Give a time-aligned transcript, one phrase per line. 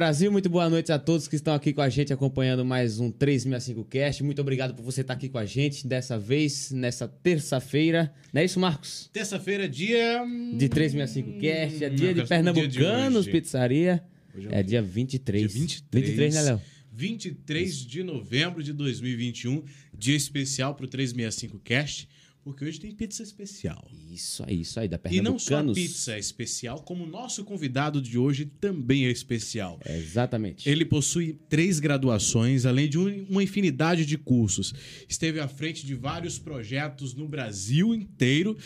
[0.00, 0.32] Brasil.
[0.32, 3.84] Muito boa noite a todos que estão aqui com a gente acompanhando mais um 365
[3.84, 4.22] Cast.
[4.24, 8.10] Muito obrigado por você estar aqui com a gente dessa vez, nessa terça-feira.
[8.32, 9.10] Não é isso, Marcos?
[9.12, 10.24] Terça-feira, dia.
[10.56, 13.40] De 365 Cast, é dia Não, de Pernambucanos dia de.
[13.42, 14.02] Pizzaria.
[14.34, 15.52] Hoje É dia 23.
[15.52, 16.04] Dia 23.
[16.06, 16.60] 23, né, Léo?
[16.94, 19.62] 23 de novembro de 2021,
[19.92, 22.08] dia especial pro 365 Cast,
[22.50, 23.86] porque hoje tem pizza especial.
[24.10, 25.74] Isso aí, isso aí, da E não só a Pernambucanos.
[25.78, 29.78] pizza é especial, como o nosso convidado de hoje também é especial.
[29.84, 30.68] É, exatamente.
[30.68, 34.72] Ele possui três graduações, além de um- uma infinidade de cursos.
[35.08, 38.56] Esteve à frente de vários projetos no Brasil inteiro.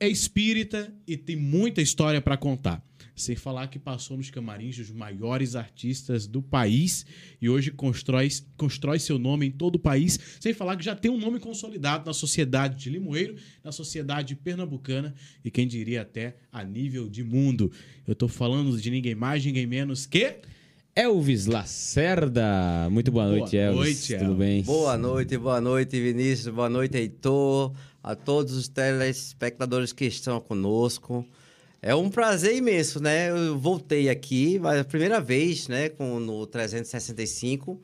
[0.00, 2.82] É espírita e tem muita história para contar.
[3.18, 7.04] Sem falar que passou nos camarins dos maiores artistas do país
[7.42, 10.18] e hoje constrói, constrói seu nome em todo o país.
[10.40, 15.14] Sem falar que já tem um nome consolidado na sociedade de Limoeiro, na sociedade pernambucana
[15.44, 17.72] e quem diria até a nível de mundo.
[18.06, 20.36] Eu tô falando de ninguém mais, ninguém menos que.
[20.94, 22.88] Elvis Lacerda.
[22.90, 23.78] Muito boa, Boa noite, Elvis.
[23.78, 24.38] noite, Tudo Elvis.
[24.38, 24.62] bem?
[24.62, 31.26] Boa noite, boa noite, Vinícius, boa noite, Heitor, a todos os telespectadores que estão conosco.
[31.80, 33.30] É um prazer imenso, né?
[33.30, 37.80] Eu voltei aqui, mas a primeira vez, né, com, no 365.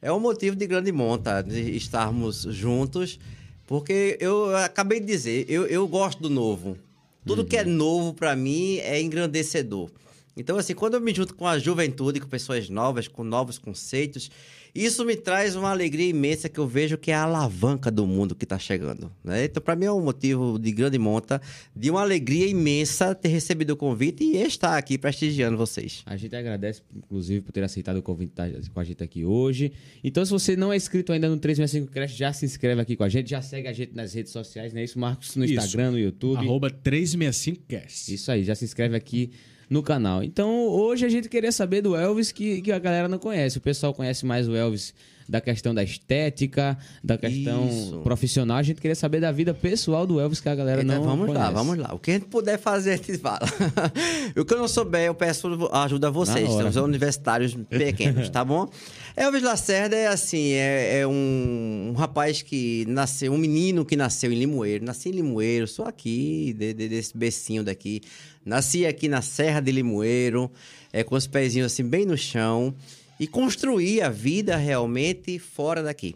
[0.00, 3.18] É um motivo de grande monta de estarmos juntos,
[3.66, 6.78] porque eu acabei de dizer, eu, eu gosto do novo.
[7.26, 9.90] Tudo que é novo para mim é engrandecedor.
[10.38, 14.30] Então, assim, quando eu me junto com a juventude, com pessoas novas, com novos conceitos,
[14.72, 18.36] isso me traz uma alegria imensa que eu vejo que é a alavanca do mundo
[18.36, 19.10] que está chegando.
[19.24, 19.46] Né?
[19.46, 21.42] Então, para mim é um motivo de grande monta,
[21.74, 26.02] de uma alegria imensa ter recebido o convite e estar aqui prestigiando vocês.
[26.06, 29.24] A gente agradece, inclusive, por ter aceitado o convite de estar com a gente aqui
[29.24, 29.72] hoje.
[30.04, 33.02] Então, se você não é inscrito ainda no 365 Crash, já se inscreve aqui com
[33.02, 35.34] a gente, já segue a gente nas redes sociais, não é isso, Marcos?
[35.34, 35.54] No Isso.
[35.54, 36.38] Instagram, no YouTube.
[36.38, 38.12] Arroba 365cast.
[38.12, 39.32] Isso aí, já se inscreve aqui
[39.68, 40.22] no canal.
[40.22, 43.58] Então, hoje a gente queria saber do Elvis que, que a galera não conhece.
[43.58, 44.94] O pessoal conhece mais o Elvis
[45.28, 48.00] da questão da estética, da questão Isso.
[48.02, 48.56] profissional.
[48.56, 51.26] A gente queria saber da vida pessoal do Elvis que a galera Então, não vamos
[51.26, 51.44] conhece.
[51.44, 51.92] lá, vamos lá.
[51.94, 53.40] O que a gente puder fazer, a gente fala.
[54.34, 56.68] o que eu não souber, eu peço ajuda a vocês, hora.
[56.70, 58.70] os universitários pequenos, tá bom?
[59.14, 64.32] Elvis Lacerda é assim, é, é um, um rapaz que nasceu, um menino que nasceu
[64.32, 64.82] em Limoeiro.
[64.82, 68.00] Nasci em Limoeiro, sou aqui, de- de- desse becinho daqui.
[68.48, 70.50] Nasci aqui na Serra de Limoeiro,
[70.90, 72.74] é, com os pezinhos assim bem no chão.
[73.20, 76.14] E construí a vida realmente fora daqui.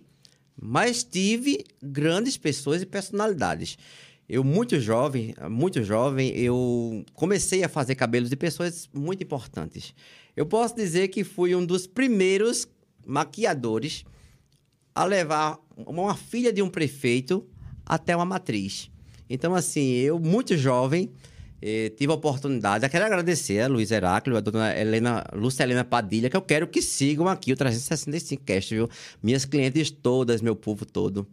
[0.59, 3.77] Mas tive grandes pessoas e personalidades.
[4.27, 9.95] Eu, muito jovem, muito jovem, eu comecei a fazer cabelos de pessoas muito importantes.
[10.35, 12.67] Eu posso dizer que fui um dos primeiros
[13.07, 14.05] maquiadores
[14.95, 17.47] a levar uma filha de um prefeito
[17.85, 18.91] até uma matriz.
[19.29, 21.11] Então, assim, eu, muito jovem,
[21.63, 22.85] eh, tive a oportunidade.
[22.85, 26.67] Eu quero agradecer a Luiz Heráclio, a dona Helena, Lúcia Helena Padilha, que eu quero
[26.67, 28.91] que sigam aqui o 365 Cast, viu?
[29.23, 31.27] Minhas clientes todas, meu povo todo.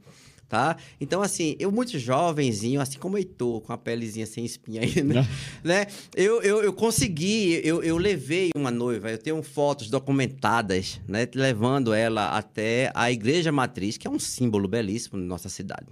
[0.47, 0.77] Tá?
[0.99, 5.03] Então, assim, eu muito jovenzinho, assim como o Heitor, com a pelezinha sem espinha aí,
[5.03, 5.27] né?
[5.63, 5.87] né?
[6.15, 11.27] Eu, eu, eu consegui, eu, eu levei uma noiva, eu tenho fotos documentadas, né?
[11.35, 15.85] Levando ela até a Igreja Matriz, que é um símbolo belíssimo na nossa cidade.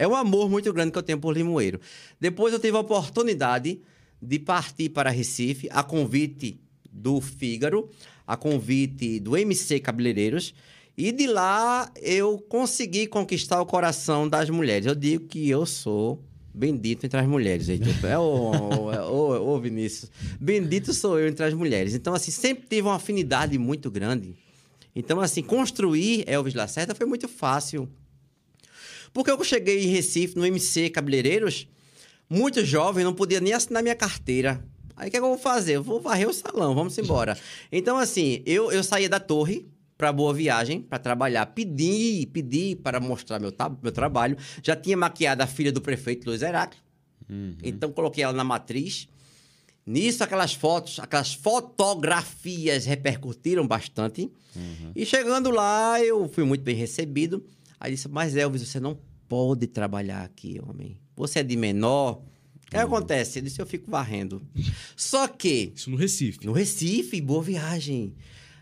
[0.00, 1.78] É um amor muito grande que eu tenho por Limoeiro.
[2.18, 3.82] Depois eu tive a oportunidade
[4.20, 6.58] de partir para Recife, a convite
[6.90, 7.86] do Fígaro,
[8.26, 10.54] a convite do MC Cabeleireiros,
[10.96, 14.86] e de lá eu consegui conquistar o coração das mulheres.
[14.86, 16.24] Eu digo que eu sou
[16.54, 17.92] bendito entre as mulheres, Heitor.
[18.08, 20.10] É ô, Vinícius.
[20.40, 21.94] Bendito sou eu entre as mulheres.
[21.94, 24.34] Então, assim, sempre tive uma afinidade muito grande.
[24.96, 27.86] Então, assim, construir Elvis Lacerda foi muito fácil.
[29.12, 31.66] Porque eu cheguei em Recife, no MC Cabeleireiros,
[32.28, 34.64] muito jovem, não podia nem assinar minha carteira.
[34.96, 35.76] Aí o que, é que eu vou fazer?
[35.76, 37.36] Eu vou varrer o salão, vamos embora.
[37.72, 39.66] Então, assim, eu, eu saía da torre
[39.96, 41.46] para Boa Viagem, para trabalhar.
[41.46, 43.52] Pedi, pedi para mostrar meu,
[43.82, 44.36] meu trabalho.
[44.62, 46.82] Já tinha maquiado a filha do prefeito Luiz Heráclio.
[47.62, 49.08] Então, coloquei ela na matriz.
[49.86, 54.30] Nisso, aquelas fotos, aquelas fotografias repercutiram bastante.
[54.94, 57.44] E chegando lá, eu fui muito bem recebido.
[57.80, 60.98] Aí disse, mas Elvis, você não pode trabalhar aqui, homem.
[61.16, 62.22] Você é de menor.
[62.66, 63.38] O que acontece?
[63.38, 64.42] Ele disse, eu fico varrendo.
[64.94, 66.46] Só que, Isso no Recife.
[66.46, 68.14] no Recife, boa viagem.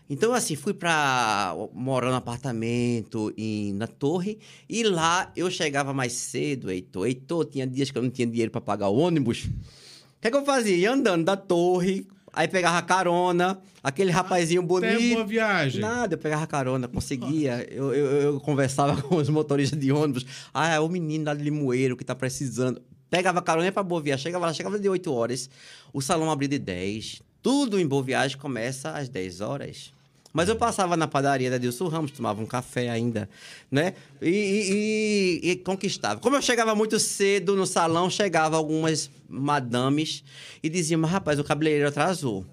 [0.09, 4.39] Então, assim, fui pra morar no apartamento em, na torre.
[4.67, 7.05] E lá eu chegava mais cedo, Heitor.
[7.05, 9.43] Heitor, tinha dias que eu não tinha dinheiro para pagar o ônibus.
[9.45, 10.75] O que, é que eu fazia?
[10.75, 15.13] Ia andando da torre, aí pegava carona, aquele rapazinho Até bonito.
[15.15, 15.81] boa viagem.
[15.81, 17.65] Nada, eu pegava carona, conseguia.
[17.69, 20.25] Eu, eu, eu conversava com os motoristas de ônibus.
[20.53, 22.81] Ah, é o menino lá de Limoeiro que tá precisando.
[23.09, 24.23] Pegava carona pra Boa Viagem.
[24.23, 25.49] Chegava lá, chegava de 8 horas.
[25.91, 27.21] O salão abria de 10.
[27.41, 29.91] Tudo em Boa Viagem começa às 10 horas.
[30.31, 33.27] Mas eu passava na padaria da Dilson Ramos, tomava um café ainda,
[33.71, 33.95] né?
[34.21, 34.29] E,
[35.43, 36.19] e- e- conquistava.
[36.19, 40.23] Como eu chegava muito cedo no salão, chegava algumas madames
[40.61, 42.45] e diziam, mas rapaz, o cabeleireiro atrasou.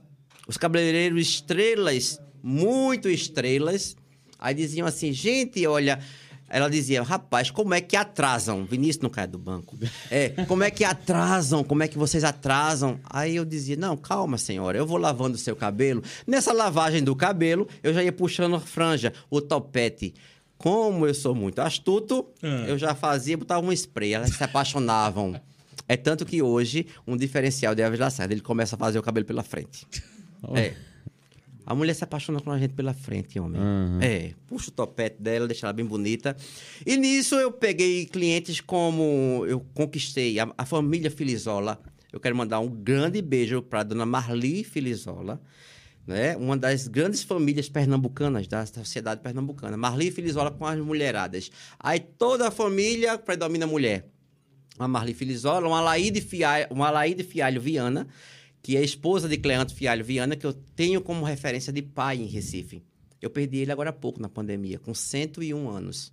[0.48, 3.94] Os cabeleireiros estrelas, muito estrelas,
[4.38, 5.98] aí diziam assim, gente, olha...
[6.48, 8.64] Ela dizia, rapaz, como é que atrasam?
[8.64, 9.76] Vinícius não cai do banco.
[10.10, 11.64] É, como é que atrasam?
[11.64, 13.00] Como é que vocês atrasam?
[13.10, 16.02] Aí eu dizia, não, calma, senhora, eu vou lavando o seu cabelo.
[16.26, 20.14] Nessa lavagem do cabelo, eu já ia puxando a franja, o topete.
[20.56, 22.64] Como eu sou muito astuto, Ah.
[22.68, 25.38] eu já fazia, botava um spray, elas se apaixonavam.
[25.88, 29.26] É tanto que hoje, um diferencial de Elvis Lacerda, ele começa a fazer o cabelo
[29.26, 29.86] pela frente.
[30.54, 30.74] É.
[31.66, 33.60] A mulher se apaixona com a gente pela frente, homem.
[33.60, 33.98] Aham.
[34.00, 36.36] É, puxa o topete dela, deixa ela bem bonita.
[36.86, 41.80] E nisso eu peguei clientes como eu conquistei a, a família Filizola.
[42.12, 45.40] Eu quero mandar um grande beijo para dona Marli Filizola,
[46.06, 46.36] né?
[46.36, 49.76] Uma das grandes famílias pernambucanas da sociedade pernambucana.
[49.76, 51.50] Marli Filizola com as mulheradas.
[51.80, 54.08] Aí toda a família predomina mulher
[54.78, 58.06] uma Marli Filizola, uma Laíde Fialho, uma Laíde Fialho Viana,
[58.66, 62.26] que é esposa de Cleanto Fialho Viana, que eu tenho como referência de pai em
[62.26, 62.82] Recife.
[63.22, 66.12] Eu perdi ele agora há pouco na pandemia, com 101 anos.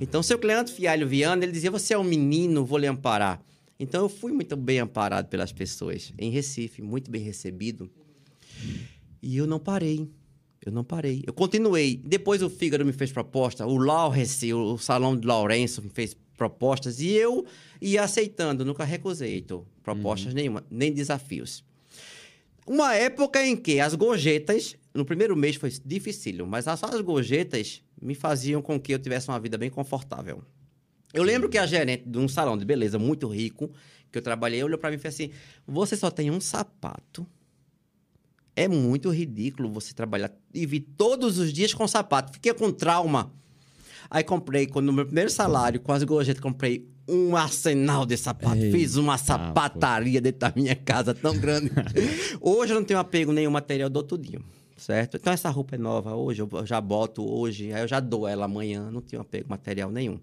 [0.00, 3.40] Então, seu Cleanto Fialho Viana, ele dizia: Você é um menino, vou lhe amparar.
[3.78, 7.88] Então, eu fui muito bem amparado pelas pessoas em Recife, muito bem recebido.
[9.22, 10.10] E eu não parei.
[10.66, 11.22] Eu não parei.
[11.24, 12.02] Eu continuei.
[12.04, 16.98] Depois o Fígaro me fez proposta, o Laurence, o Salão de Lourenço me fez propostas
[16.98, 17.46] e eu
[17.80, 21.62] ia aceitando, nunca recusei, Heitor, propostas nenhuma, nem desafios.
[22.66, 27.82] Uma época em que as gorjetas, no primeiro mês foi dificílimo, mas só as gorjetas
[28.00, 30.42] me faziam com que eu tivesse uma vida bem confortável.
[31.12, 33.70] Eu lembro que a gerente de um salão de beleza muito rico,
[34.10, 35.30] que eu trabalhei, olhou para mim e fez assim:
[35.66, 37.26] Você só tem um sapato.
[38.56, 42.32] É muito ridículo você trabalhar e vir todos os dias com sapato.
[42.32, 43.32] Fiquei com trauma.
[44.08, 48.56] Aí comprei, quando no meu primeiro salário, com as gorjetas, comprei um arsenal de sapato.
[48.56, 51.70] Ei, Fiz uma ah, sapataria dentro da minha casa tão grande.
[52.40, 54.40] hoje eu não tenho apego nenhum material do dia.
[54.76, 55.16] Certo?
[55.16, 58.44] Então essa roupa é nova hoje, eu já boto hoje, aí eu já dou ela
[58.44, 60.18] amanhã, não tenho apego material nenhum.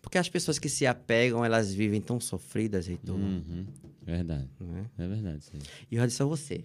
[0.00, 3.16] Porque as pessoas que se apegam, elas vivem tão sofridas, Heitor.
[3.16, 3.66] Uhum.
[4.02, 4.48] Verdade.
[4.60, 4.86] né?
[4.96, 5.42] É verdade.
[5.52, 5.60] aí.
[5.90, 6.64] E eu já disse a você,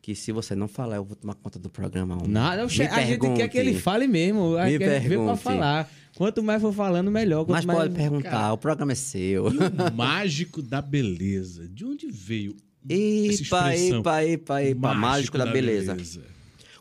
[0.00, 2.14] que se você não falar, eu vou tomar conta do programa.
[2.16, 2.28] homem.
[2.28, 3.82] Nada, Me a gente quer que ele pergunte.
[3.82, 4.56] fale mesmo.
[4.56, 5.42] A Me gente veio pra pergunte.
[5.42, 5.90] falar.
[6.16, 7.44] Quanto mais for falando, melhor.
[7.44, 7.78] Quanto Mas mais...
[7.80, 9.46] pode perguntar, o programa é seu.
[9.46, 9.50] O
[9.94, 11.68] mágico da beleza.
[11.68, 12.56] De onde veio
[12.88, 15.96] Epa, epa, epa, epa, mágico da, beleza.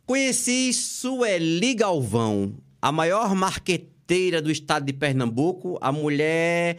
[0.06, 6.78] Conheci Sueli Galvão, a maior marqueteira do estado de Pernambuco, a mulher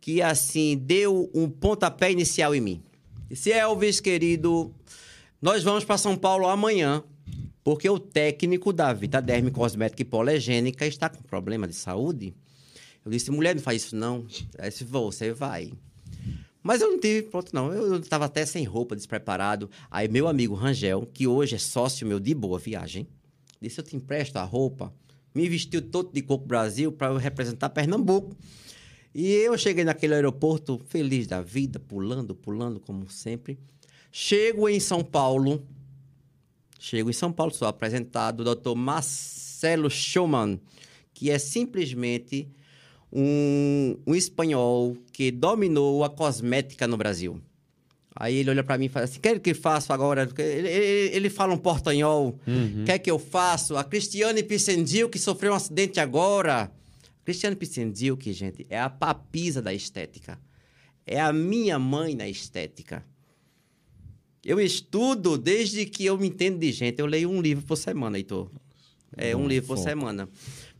[0.00, 2.82] que, assim, deu um pontapé inicial em mim.
[3.28, 4.72] Disse, Elvis, querido,
[5.40, 7.02] nós vamos para São Paulo amanhã,
[7.62, 12.34] porque o técnico da Vitaderme Cosmética e Polegênica está com problema de saúde.
[13.04, 14.26] Eu disse, mulher, não faz isso não.
[14.58, 15.72] Aí disse, você vai.
[16.60, 17.72] Mas eu não tive, pronto, não.
[17.72, 19.70] Eu estava até sem roupa, despreparado.
[19.88, 23.06] Aí meu amigo Rangel, que hoje é sócio meu de boa viagem,
[23.60, 24.92] disse, eu te empresto a roupa.
[25.32, 28.36] Me vestiu todo de Coco Brasil para eu representar Pernambuco.
[29.14, 33.56] E eu cheguei naquele aeroporto feliz da vida, pulando, pulando, como sempre.
[34.10, 35.62] Chego em São Paulo.
[36.78, 38.74] Chego em São Paulo, sou apresentado, o Dr.
[38.74, 40.60] Marcelo Schumann,
[41.12, 42.48] que é simplesmente
[43.12, 47.40] um, um espanhol que dominou a cosmética no Brasil.
[48.14, 50.28] Aí ele olha para mim e fala assim: quer que eu faça agora?
[50.38, 52.38] Ele, ele, ele fala um portanhol.
[52.84, 53.78] Quer que eu faça?
[53.78, 56.70] A Cristiane Pissendil, que sofreu um acidente agora.
[57.24, 60.38] Cristiane Pissendil, que, gente, é a papisa da estética.
[61.06, 63.04] É a minha mãe na estética.
[64.48, 66.98] Eu estudo desde que eu me entendo de gente.
[66.98, 68.50] Eu leio um livro por semana, Heitor.
[69.14, 70.26] É, um Bom livro por semana.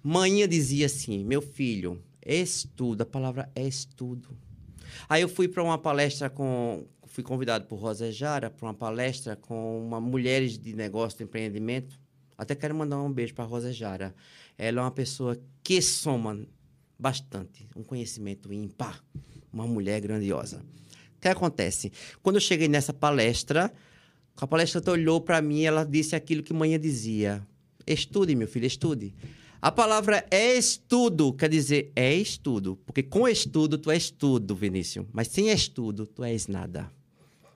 [0.03, 3.03] Manhã dizia assim: meu filho, estudo.
[3.03, 4.31] A palavra é estudo.
[5.07, 6.87] Aí eu fui para uma palestra com.
[7.09, 12.01] Fui convidado por Rosa Jara para uma palestra com uma mulheres de negócio de empreendimento.
[12.39, 14.15] Até quero mandar um beijo para Rosa Jara.
[14.57, 16.43] Ela é uma pessoa que soma
[16.99, 19.05] bastante, um conhecimento ímpar,
[19.53, 20.65] uma mulher grandiosa.
[21.19, 21.93] O que acontece?
[22.23, 23.73] Quando eu cheguei nessa palestra,
[24.37, 27.45] a palestrante olhou para mim e ela disse aquilo que manhã dizia:
[27.85, 29.13] Estude, meu filho, estude.
[29.61, 32.79] A palavra é estudo, quer dizer, é estudo.
[32.87, 35.05] Porque com estudo, tu és tudo, Vinícius.
[35.13, 36.89] Mas sem estudo, tu és nada.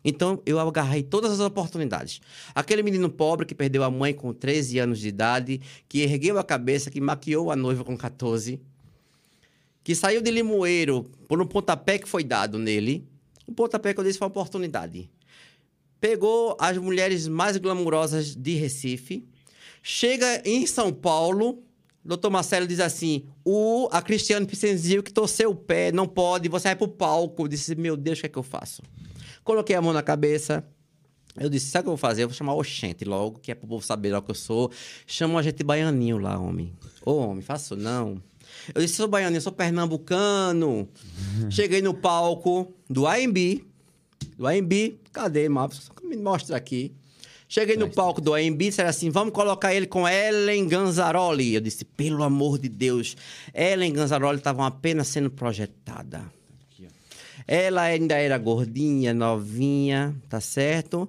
[0.05, 2.21] Então, eu agarrei todas as oportunidades.
[2.53, 6.43] Aquele menino pobre que perdeu a mãe com 13 anos de idade, que ergueu a
[6.43, 8.61] cabeça, que maquiou a noiva com 14,
[9.85, 13.07] que saiu de Limoeiro por um pontapé que foi dado nele.
[13.53, 15.11] O pontapé que eu disse foi uma oportunidade.
[16.01, 19.25] pegou as mulheres mais glamourosas de Recife,
[19.83, 21.63] chega em São Paulo,
[22.03, 26.69] doutor Marcelo diz assim, o, a Cristiane Picenzio que torceu o pé, não pode, você
[26.69, 27.43] vai pro palco.
[27.45, 28.83] Eu disse, meu Deus, o que é que eu faço?
[29.45, 30.67] Coloquei a mão na cabeça,
[31.39, 32.25] eu disse, sabe o que eu vou fazer?
[32.25, 34.73] Eu vou chamar o Oxente logo, que é pro povo saber lá que eu sou.
[35.07, 36.73] Chama um agente baianinho lá, homem.
[37.05, 38.21] Ô, homem, faço não.
[38.75, 40.89] Eu disse, sou baianinho, sou pernambucano.
[41.51, 43.65] Cheguei no palco do AMB.
[44.37, 45.91] Do AMB, cadê, Marcos?
[46.03, 46.93] Me mostra aqui.
[47.49, 51.55] Cheguei no palco do AMB e disseram assim: vamos colocar ele com Ellen Ganzaroli.
[51.55, 53.15] Eu disse, pelo amor de Deus.
[53.53, 56.23] Ellen Ganzaroli estava apenas sendo projetada.
[57.47, 61.09] Ela ainda era gordinha, novinha, tá certo?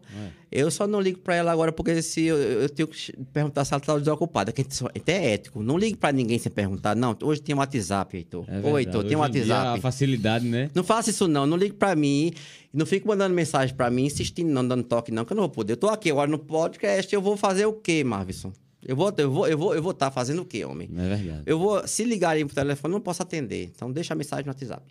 [0.51, 3.73] Eu só não ligo pra ela agora porque se eu, eu tenho que perguntar se
[3.73, 4.63] ela tá desocupada, que
[4.95, 5.63] até é ético.
[5.63, 6.95] Não ligue pra ninguém sem perguntar.
[6.95, 8.45] Não, hoje tem um WhatsApp, Heitor.
[8.47, 8.81] É Oi.
[8.81, 9.79] Heitor, tem um WhatsApp.
[9.79, 10.69] a facilidade, né?
[10.75, 12.31] Não faça isso não, não ligue pra mim.
[12.71, 15.49] Não fique mandando mensagem pra mim, insistindo não, dando toque não, que eu não vou
[15.49, 15.73] poder.
[15.73, 18.53] Eu tô aqui agora no podcast, eu vou fazer o quê, Marvison?
[18.85, 20.89] Eu vou eu vou eu vou eu vou estar fazendo o quê, homem?
[20.95, 21.43] É verdade.
[21.45, 23.71] Eu vou se ligarem pro telefone, eu não posso atender.
[23.73, 24.83] Então deixa a mensagem no WhatsApp.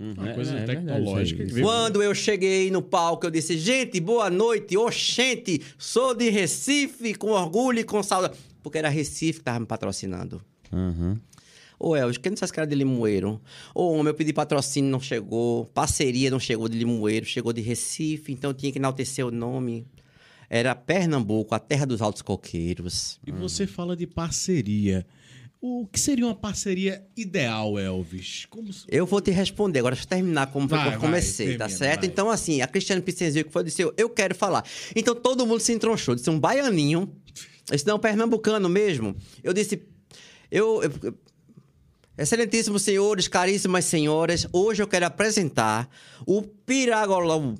[0.00, 4.00] Uhum, Uma é- coisa é tecnológica veio- Quando eu cheguei no palco, eu disse: "Gente,
[4.00, 4.76] boa noite.
[4.76, 9.66] Oxente, sou de Recife, com orgulho e com saudade." Porque era Recife que tava me
[9.66, 10.42] patrocinando.
[10.72, 11.18] Uhum.
[11.78, 13.40] Ô, Elvis, quem não sabe que era de Limoeiro?
[13.74, 15.66] Ô, homem, eu pedi patrocínio, não chegou.
[15.66, 18.32] Parceria não chegou de Limoeiro, chegou de Recife.
[18.32, 19.84] Então eu tinha que enaltecer o nome.
[20.48, 23.18] Era Pernambuco, a terra dos altos coqueiros.
[23.26, 25.04] E você fala de parceria.
[25.64, 28.46] O que seria uma parceria ideal, Elvis?
[28.50, 28.68] Como...
[28.88, 31.78] Eu vou te responder agora, deixa eu terminar como Vai, eu vai, comecei, tá termina,
[31.78, 32.00] certo?
[32.00, 32.08] vai.
[32.08, 34.64] Então, assim, a Cristiane Picenzio que foi, disse, eu, quero falar.
[34.96, 37.14] Então, todo mundo se entronchou, disse um baianinho.
[37.70, 39.14] Disse, não, pernambucano mesmo.
[39.42, 39.80] Eu disse,
[40.50, 40.82] eu...
[40.82, 41.14] eu- eu-
[42.18, 45.88] Excelentíssimos senhores, caríssimas senhoras, hoje eu quero apresentar
[46.26, 47.54] o piragolão,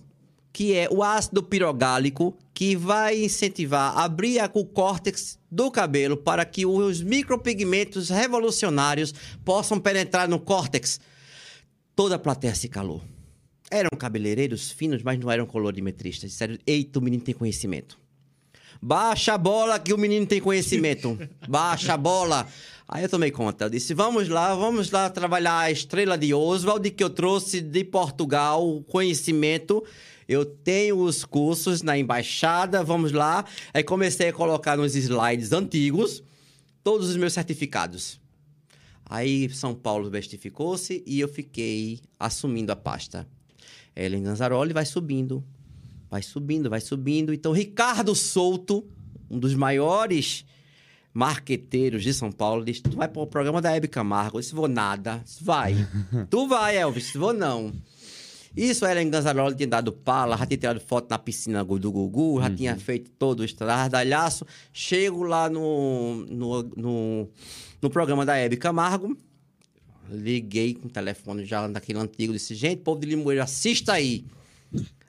[0.52, 6.64] que é o ácido pirogálico, que vai incentivar abrir o córtex do cabelo para que
[6.64, 9.12] os micropigmentos revolucionários
[9.44, 11.00] possam penetrar no córtex.
[11.96, 13.02] Toda a plateia se calou.
[13.68, 16.30] Eram cabeleireiros finos, mas não eram colorimetristas.
[16.30, 17.98] Disseram, eita, o menino tem conhecimento.
[18.80, 21.18] Baixa a bola que o menino tem conhecimento.
[21.48, 22.46] Baixa a bola.
[22.86, 23.64] Aí eu tomei conta.
[23.64, 27.82] Eu disse: vamos lá, vamos lá trabalhar a estrela de Oswald, que eu trouxe de
[27.82, 29.82] Portugal, o conhecimento.
[30.28, 33.44] Eu tenho os cursos na embaixada, vamos lá.
[33.72, 36.22] Aí comecei a colocar nos slides antigos
[36.82, 38.20] todos os meus certificados.
[39.04, 43.26] Aí São Paulo bestificou-se e eu fiquei assumindo a pasta.
[43.94, 45.44] Ellen Ganzaroli vai subindo,
[46.10, 47.32] vai subindo, vai subindo.
[47.32, 48.86] Então, Ricardo Souto,
[49.30, 50.46] um dos maiores
[51.12, 54.38] marqueteiros de São Paulo, disse: Tu vai para o programa da Hebe Camargo?
[54.38, 55.20] Eu disse: Vou nada.
[55.24, 55.76] Disse, Vai.
[56.30, 57.12] tu vai, Elvis?
[57.12, 57.72] Vou não.
[58.56, 62.40] Isso era em Ganzaroli, tinha dado pala, já tinha tirado foto na piscina do Gugu,
[62.40, 64.46] já tinha feito todo o estradalhaço.
[64.72, 67.28] Chego lá no, no, no,
[67.80, 69.16] no programa da Hebe Camargo,
[70.10, 74.24] liguei com o telefone já daquele antigo, disse, gente, povo de Limoeiro, assista aí.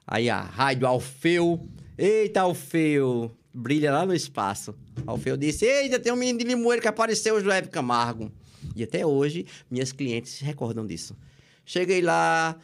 [0.07, 4.73] Aí a rádio Alfeu, eita Alfeu, brilha lá no espaço.
[5.05, 8.31] Alfeu disse, eita, tem um menino de Limoeiro que apareceu hoje no Hebe Camargo.
[8.75, 11.15] E até hoje, minhas clientes se recordam disso.
[11.65, 12.57] Cheguei lá,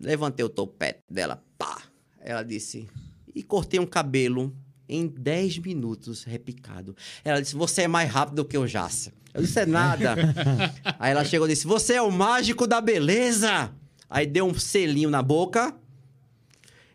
[0.00, 1.82] levantei o topete dela, pá.
[2.20, 2.88] Ela disse,
[3.34, 4.54] e cortei um cabelo
[4.88, 6.96] em 10 minutos, repicado.
[7.24, 9.12] Ela disse, você é mais rápido do que o Jaça.
[9.32, 10.16] Eu disse, é nada.
[10.98, 13.72] Aí ela chegou e disse, você é o mágico da beleza.
[14.08, 15.74] Aí deu um selinho na boca.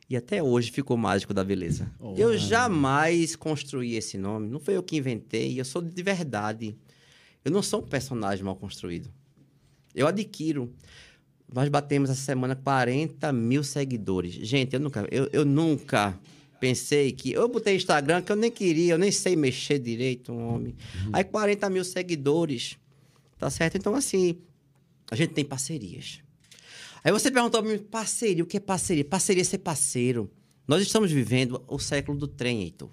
[0.10, 1.92] E até hoje ficou mágico da beleza.
[2.16, 4.50] Eu jamais construí esse nome.
[4.50, 5.60] Não foi eu que inventei.
[5.60, 6.78] Eu sou de verdade.
[7.44, 9.10] Eu não sou um personagem mal construído.
[9.96, 10.72] Eu adquiro.
[11.52, 14.34] Nós batemos essa semana 40 mil seguidores.
[14.34, 16.20] Gente, eu nunca, eu, eu nunca
[16.60, 17.32] pensei que.
[17.32, 20.76] Eu botei Instagram que eu nem queria, eu nem sei mexer direito, um homem.
[21.14, 22.78] Aí 40 mil seguidores.
[23.38, 23.78] Tá certo?
[23.78, 24.38] Então, assim,
[25.12, 26.20] a gente tem parcerias.
[27.04, 29.06] Aí você perguntou pra mim, parceria, o que é parceria?
[29.06, 30.32] Parceria é ser parceiro.
[30.68, 32.90] Nós estamos vivendo o século do trem, Heitor.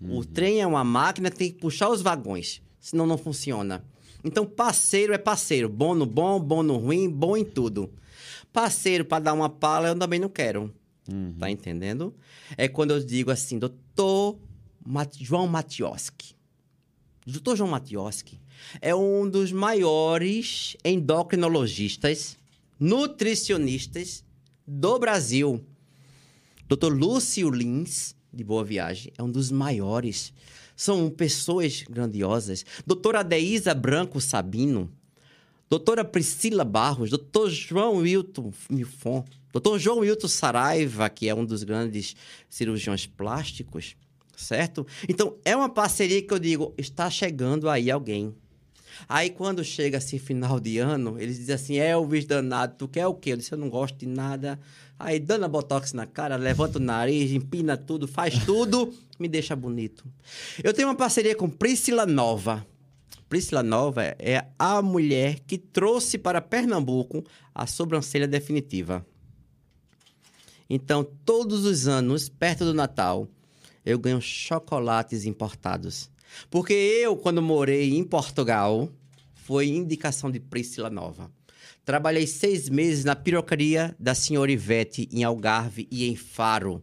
[0.00, 3.84] O trem é uma máquina que tem que puxar os vagões, senão não funciona.
[4.24, 5.68] Então, parceiro é parceiro.
[5.68, 7.90] Bom no bom, bom no ruim, bom em tudo.
[8.52, 10.72] Parceiro para dar uma pala, eu também não quero.
[11.38, 12.14] Tá entendendo?
[12.56, 14.38] É quando eu digo assim, doutor
[14.84, 16.34] Mat João Matioski.
[17.26, 18.38] Doutor João Matioski
[18.80, 22.36] é um dos maiores endocrinologistas,
[22.78, 24.24] nutricionistas
[24.66, 25.64] do Brasil.
[26.68, 26.92] Dr.
[26.92, 30.32] Lúcio Lins, de Boa Viagem, é um dos maiores.
[30.78, 32.64] São pessoas grandiosas.
[32.86, 34.88] Doutora Deísa Branco Sabino.
[35.68, 41.64] doutora Priscila Barros, doutor João Wilton Milfon, doutor João Wilton Saraiva, que é um dos
[41.64, 42.14] grandes
[42.48, 43.96] cirurgiões plásticos,
[44.36, 44.86] certo?
[45.08, 48.32] Então, é uma parceria que eu digo, está chegando aí alguém.
[49.08, 53.14] Aí, quando chega assim, final de ano, eles dizem assim, Elvis danado, tu quer o
[53.14, 53.32] quê?
[53.32, 54.58] Eu disse, eu não gosto de nada.
[54.98, 60.04] Aí, dando botox na cara, levanta o nariz, empina tudo, faz tudo, me deixa bonito.
[60.62, 62.66] Eu tenho uma parceria com Priscila Nova.
[63.28, 67.24] Priscila Nova é a mulher que trouxe para Pernambuco
[67.54, 69.06] a sobrancelha definitiva.
[70.68, 73.28] Então, todos os anos, perto do Natal,
[73.84, 76.10] eu ganho chocolates importados.
[76.50, 78.90] Porque eu, quando morei em Portugal,
[79.34, 81.30] foi indicação de Priscila Nova.
[81.88, 86.82] Trabalhei seis meses na pirocaria da senhora Ivete, em Algarve e em Faro.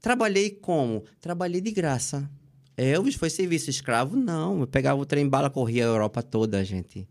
[0.00, 1.04] Trabalhei como?
[1.20, 2.30] Trabalhei de graça.
[2.74, 4.16] Elvis foi serviço escravo?
[4.16, 4.60] Não.
[4.60, 7.06] Eu pegava o trem bala, corria a Europa toda, gente.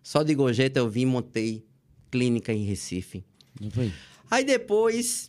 [0.00, 1.66] Só de gorjeta eu vim e montei
[2.08, 3.24] clínica em Recife.
[4.30, 5.28] Aí depois,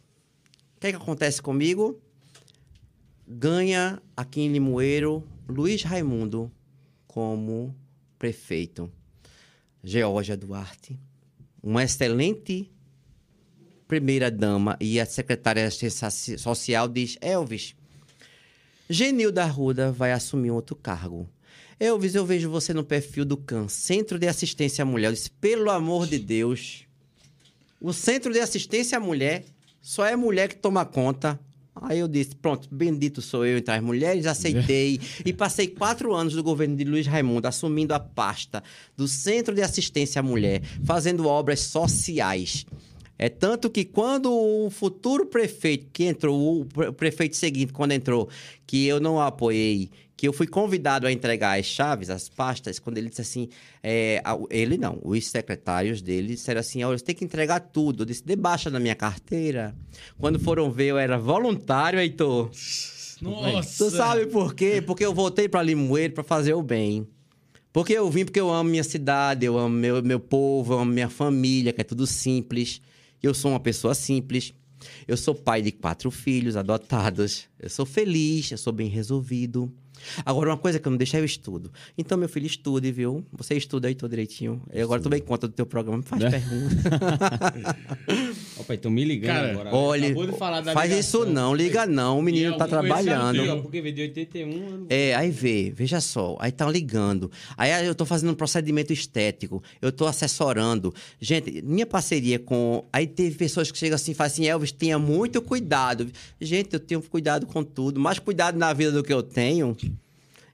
[0.75, 2.00] o que, é que acontece comigo?
[3.27, 6.51] Ganha aqui em Limoeiro Luiz Raimundo
[7.07, 7.75] como
[8.19, 8.91] prefeito.
[9.83, 11.00] Georgia Duarte,
[11.62, 12.72] uma excelente
[13.88, 17.75] primeira-dama e a secretária de Assistência Social diz: Elvis,
[18.89, 21.30] Genil da Ruda vai assumir outro cargo.
[21.80, 25.08] Elvis, eu vejo você no perfil do CAN, Centro de Assistência à Mulher.
[25.08, 26.86] Eu disse, pelo amor de Deus,
[27.80, 29.46] o Centro de Assistência à Mulher
[29.82, 31.39] só é mulher que toma conta.
[31.75, 35.00] Aí eu disse, pronto, bendito sou eu entre as mulheres, aceitei.
[35.25, 38.62] e passei quatro anos do governo de Luiz Raimundo assumindo a pasta
[38.96, 42.66] do Centro de Assistência à Mulher, fazendo obras sociais.
[43.18, 48.27] É tanto que quando o futuro prefeito que entrou, o prefeito seguinte, quando entrou,
[48.66, 53.00] que eu não apoiei, que eu fui convidado a entregar as chaves, as pastas, quando
[53.00, 53.50] ele disse assim,
[53.81, 58.03] é, ele não, os secretários dele disseram assim, olha, você tem que entregar tudo.
[58.03, 59.75] Eu disse, debaixa na minha carteira.
[60.20, 62.51] Quando foram ver, eu era voluntário, Heitor.
[63.20, 63.84] Nossa!
[63.84, 64.79] Tu sabe por quê?
[64.79, 67.07] Porque eu voltei para Limoeiro para fazer o bem.
[67.74, 70.94] Porque eu vim porque eu amo minha cidade, eu amo meu, meu povo, eu amo
[70.94, 72.79] minha família, que é tudo simples.
[73.24, 74.53] Eu sou uma pessoa simples.
[75.07, 77.50] Eu sou pai de quatro filhos adotados.
[77.60, 79.74] Eu sou feliz, eu sou bem resolvido.
[80.25, 81.72] Agora, uma coisa que eu não deixei, eu estudo.
[81.98, 83.25] Então, meu filho, estude, viu?
[83.33, 84.61] Você estuda aí, tô direitinho.
[84.72, 86.29] Eu agora bem conta do teu programa, me faz Né?
[86.31, 86.75] pergunta.
[88.57, 89.75] Opa, estão me ligando Cara, agora.
[89.75, 91.24] Olha, Acabou de falar da faz ligação.
[91.24, 93.44] isso não, liga não, o menino tá trabalhando.
[93.44, 93.61] teu?
[93.61, 94.87] Porque veio de 81 anos.
[94.90, 97.31] É, aí vê, veja só, aí tá ligando.
[97.57, 100.94] Aí eu tô fazendo um procedimento estético, eu tô assessorando.
[101.20, 102.85] Gente, minha parceria com.
[102.92, 106.11] Aí teve pessoas que chegam assim e falam assim: Elvis, tenha muito cuidado.
[106.40, 109.75] Gente, eu tenho cuidado com tudo, mais cuidado na vida do que eu tenho.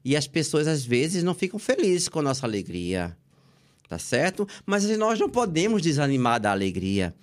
[0.05, 3.17] E as pessoas, às vezes, não ficam felizes com a nossa alegria.
[3.89, 4.47] Tá certo?
[4.65, 7.13] Mas nós não podemos desanimar da alegria.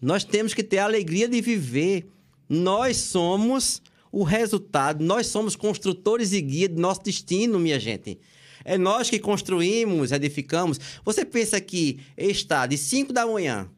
[0.00, 2.10] Nós temos que ter a alegria de viver.
[2.48, 8.18] Nós somos o resultado, nós somos construtores e guia do nosso destino, minha gente.
[8.64, 10.80] É nós que construímos, edificamos.
[11.04, 13.68] Você pensa que estar de 5 da manhã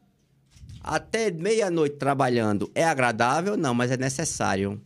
[0.82, 3.56] até meia-noite trabalhando é agradável?
[3.56, 4.80] Não, mas é necessário.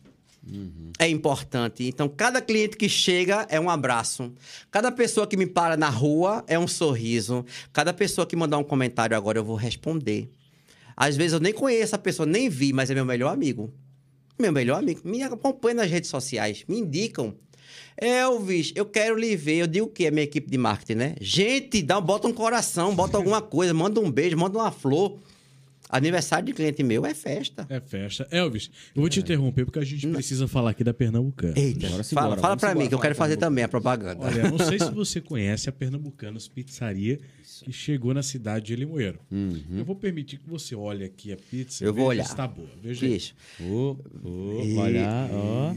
[0.99, 1.83] É importante.
[1.85, 4.31] Então, cada cliente que chega é um abraço.
[4.69, 7.43] Cada pessoa que me para na rua é um sorriso.
[7.73, 10.29] Cada pessoa que mandar um comentário agora eu vou responder.
[10.95, 13.73] Às vezes eu nem conheço a pessoa, nem vi, mas é meu melhor amigo.
[14.39, 15.01] Meu melhor amigo.
[15.03, 17.35] Me acompanha nas redes sociais, me indicam.
[17.97, 19.57] Elvis, eu quero lhe ver.
[19.57, 21.15] Eu digo o que é minha equipe de marketing, né?
[21.21, 25.17] Gente, dá, bota um coração, bota alguma coisa, manda um beijo, manda uma flor.
[25.87, 27.65] Aniversário de cliente meu é festa.
[27.69, 28.27] É festa.
[28.31, 31.53] Elvis, eu vou te interromper porque a gente precisa falar aqui da Pernambucana.
[31.55, 34.25] Eita, Bora fala, fala pra mim, que eu quero fazer também a propaganda.
[34.25, 37.19] Olha, eu não sei se você conhece a Pernambucanos Pizzaria,
[37.63, 39.19] que chegou na cidade de Limoeiro.
[39.71, 42.25] Eu vou permitir que você olhe aqui a pizza Eu e vou veja olhar.
[42.29, 42.69] se tá boa.
[42.81, 43.11] Veja aí.
[43.13, 45.73] Bicho, Ô, ô, olha, ó.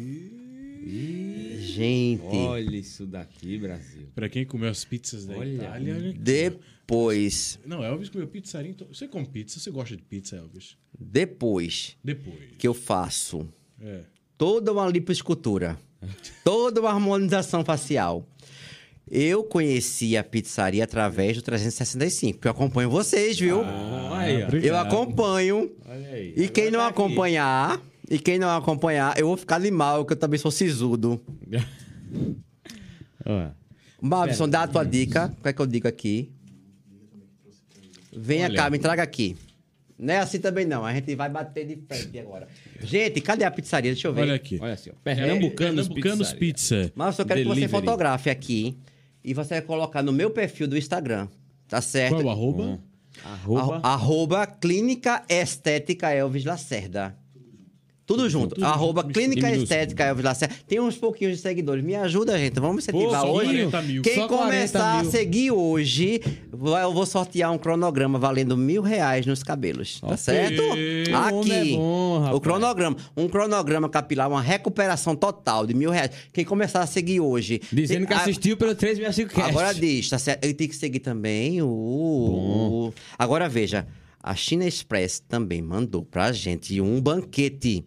[1.60, 4.08] gente, Olha isso daqui, Brasil.
[4.14, 5.54] Pra quem comeu as pizzas da Olha.
[5.54, 5.94] Itália...
[5.94, 6.18] olha aqui.
[6.18, 8.70] depois, Não, Elvis comeu pizzaria.
[8.70, 8.86] Então...
[8.88, 9.58] Você come pizza?
[9.60, 10.76] Você gosta de pizza, Elvis?
[10.98, 12.38] depois Depois.
[12.58, 13.46] que eu faço
[13.80, 14.02] É.
[14.36, 15.78] toda uma lipoescultura,
[16.44, 18.26] toda uma harmonização facial,
[19.10, 23.62] eu conheci a pizzaria através do 365, porque eu acompanho vocês, viu?
[23.62, 25.70] Ah, aí, eu acompanho.
[25.86, 26.34] Olha aí.
[26.36, 27.00] E quem não tá aqui.
[27.00, 31.20] acompanhar, e quem não acompanhar, eu vou ficar de mal, que eu também sou sisudo.
[33.24, 33.48] Ó,
[34.00, 35.34] Mavison, dá a tua dica.
[35.38, 36.32] O que é que eu digo aqui?
[38.12, 38.54] Vem Olha.
[38.54, 39.36] cá, me traga aqui.
[39.98, 40.84] Não é assim também, não.
[40.84, 42.46] A gente vai bater de frente agora.
[42.80, 43.90] Gente, cadê a pizzaria?
[43.90, 44.22] Deixa eu ver.
[44.22, 44.58] Olha aqui.
[44.60, 44.94] olha assim, ó.
[45.02, 46.38] Pernambucanos, Pernambucanos Pizzaria.
[46.38, 46.92] Pizza.
[46.94, 47.80] Mas eu quero que você Delivery.
[47.80, 48.78] fotografe aqui
[49.22, 51.28] e você vai colocar no meu perfil do Instagram.
[51.66, 52.14] Tá certo?
[52.14, 52.80] Qual é o arroba?
[53.24, 53.60] Arroba.
[53.60, 57.16] Arroba, arroba Clínica Estética Elvis Lacerda.
[58.08, 58.54] Tudo junto.
[58.54, 59.54] tudo arroba junto, Clínica.
[59.54, 60.54] Estética Elvis Lacerda.
[60.66, 61.84] Tem uns pouquinhos de seguidores.
[61.84, 62.58] Me ajuda, gente.
[62.58, 63.48] Vamos incentivar Pô, hoje.
[63.68, 64.02] 40 mil.
[64.02, 66.22] Quem Só 40 começar a seguir hoje,
[66.82, 70.00] eu vou sortear um cronograma valendo mil reais nos cabelos.
[70.00, 70.16] Tá Ok.
[70.16, 70.62] certo?
[70.62, 71.52] O homem Aqui.
[71.74, 72.96] é bom, o cronograma.
[73.14, 76.10] Um cronograma capilar, uma recuperação total de mil reais.
[76.32, 77.60] Quem começar a seguir hoje.
[77.70, 79.50] Dizendo que a- assistiu pelo 365 Cast.
[79.50, 80.42] Agora diz, tá certo?
[80.44, 83.86] Ele tem que seguir também o, o- Agora veja,
[84.22, 87.84] a China Express também mandou pra gente um banquete.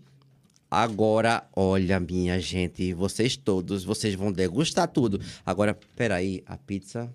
[0.73, 5.19] Agora, olha, minha gente, vocês todos, vocês vão degustar tudo.
[5.45, 7.13] Agora, peraí, a pizza.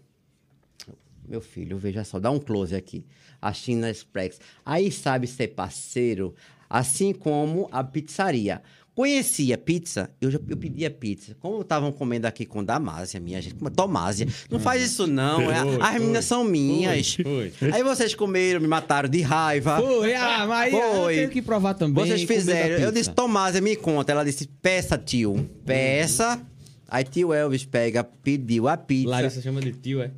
[1.26, 3.02] Meu filho, veja só, dá um close aqui.
[3.40, 4.38] A China Express.
[4.62, 6.34] Aí sabe ser parceiro,
[6.68, 8.62] assim como a pizzaria.
[8.96, 11.36] Conhecia pizza, eu já eu pedia pizza.
[11.38, 13.54] Como estavam comendo aqui com Damásia, minha gente.
[13.76, 14.26] Tomásia.
[14.50, 15.42] Não faz isso, não.
[15.52, 15.98] é- Foi, as foi.
[16.00, 17.14] meninas são minhas.
[17.16, 19.78] Foi, Aí vocês comeram, me mataram de raiva.
[19.82, 21.14] Foi, ah, mas aí eu Foi.
[21.14, 22.06] tenho que provar também.
[22.06, 22.76] Vocês fizeram.
[22.82, 24.12] Eu disse, Tomásia, me conta.
[24.12, 25.46] Ela disse, peça, tio.
[25.66, 26.40] Peça.
[26.88, 29.10] Aí tio Elvis pega, pediu a pizza.
[29.10, 30.10] Larissa chama de tio, é?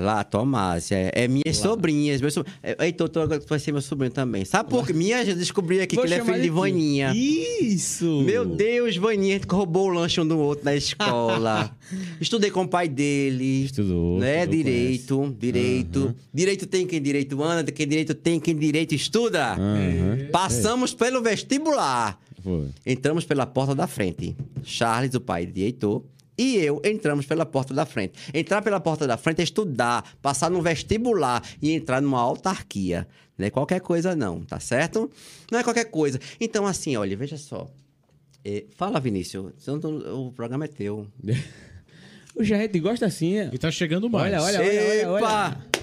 [0.00, 1.10] Lá, Tomásia.
[1.14, 2.20] É minhas sobrinhas.
[2.20, 2.56] Meu sobrinho.
[2.62, 4.44] É, tu agora vai ser meu sobrinho também.
[4.44, 4.92] Sabe por quê?
[4.92, 6.50] Minha, eu descobri aqui Vou que ele é filho de.
[6.50, 7.12] Vaninha.
[7.14, 8.22] Isso!
[8.22, 11.70] Meu Deus, Vaninha, a gente roubou o lanche um do outro na escola.
[12.20, 13.64] Estudei com o pai dele.
[13.64, 14.40] Estudou, Né?
[14.42, 16.14] estudou, direito, direito.
[16.32, 19.52] Direito tem quem direito anda, quem direito tem quem direito estuda.
[19.52, 20.28] Aham.
[20.32, 22.18] Passamos pelo vestibular.
[22.42, 22.68] Foi.
[22.84, 24.36] Entramos pela porta da frente.
[24.62, 26.02] Charles, o pai de Heitor,
[26.36, 28.14] e eu entramos pela porta da frente.
[28.32, 33.06] Entrar pela porta da frente é estudar, passar no vestibular e entrar numa autarquia.
[33.36, 35.10] Não é qualquer coisa, não, tá certo?
[35.50, 36.20] Não é qualquer coisa.
[36.40, 37.66] Então, assim, olha, veja só.
[38.44, 39.52] É, fala, Vinícius.
[40.12, 41.06] O programa é teu.
[42.36, 43.38] O Jarrete gosta assim.
[43.38, 43.48] é?
[43.52, 44.24] E tá chegando mais.
[44.34, 45.73] Olha, olha, olha, olha, olha.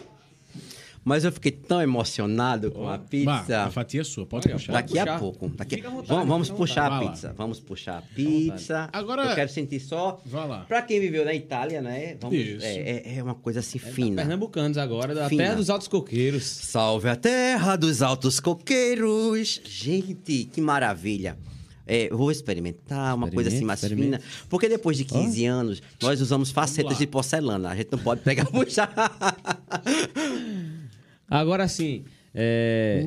[1.03, 3.63] Mas eu fiquei tão emocionado com a Vá, pizza.
[3.63, 4.73] a fatia é sua, pode Olha, puxar.
[4.73, 5.15] Daqui puxar.
[5.15, 5.49] a pouco.
[5.49, 5.81] Daqui...
[5.81, 7.05] Vontade, vamos puxar vontade.
[7.05, 7.33] a pizza.
[7.35, 8.89] Vamos puxar a pizza.
[8.93, 10.21] Agora- Eu quero sentir só.
[10.25, 10.59] Vai lá.
[10.67, 12.17] Pra quem viveu na Itália, né?
[12.21, 12.37] Vamos...
[12.37, 12.63] Isso.
[12.63, 14.21] É, é- é uma coisa assim fina.
[14.21, 15.43] Pernambucanos agora, da Fina.
[15.43, 16.43] terra dos altos coqueiros.
[16.43, 19.59] Salve a terra dos altos coqueiros.
[19.65, 21.35] Gente, que maravilha.
[21.87, 24.21] É, eu vou experimentar uma coisa assim mais fina.
[24.47, 27.69] Porque depois de 15 anos, nós usamos facetas de porcelana.
[27.69, 28.93] A gente não pode pegar e puxar.
[31.31, 32.03] Agora sim,
[32.35, 33.05] é,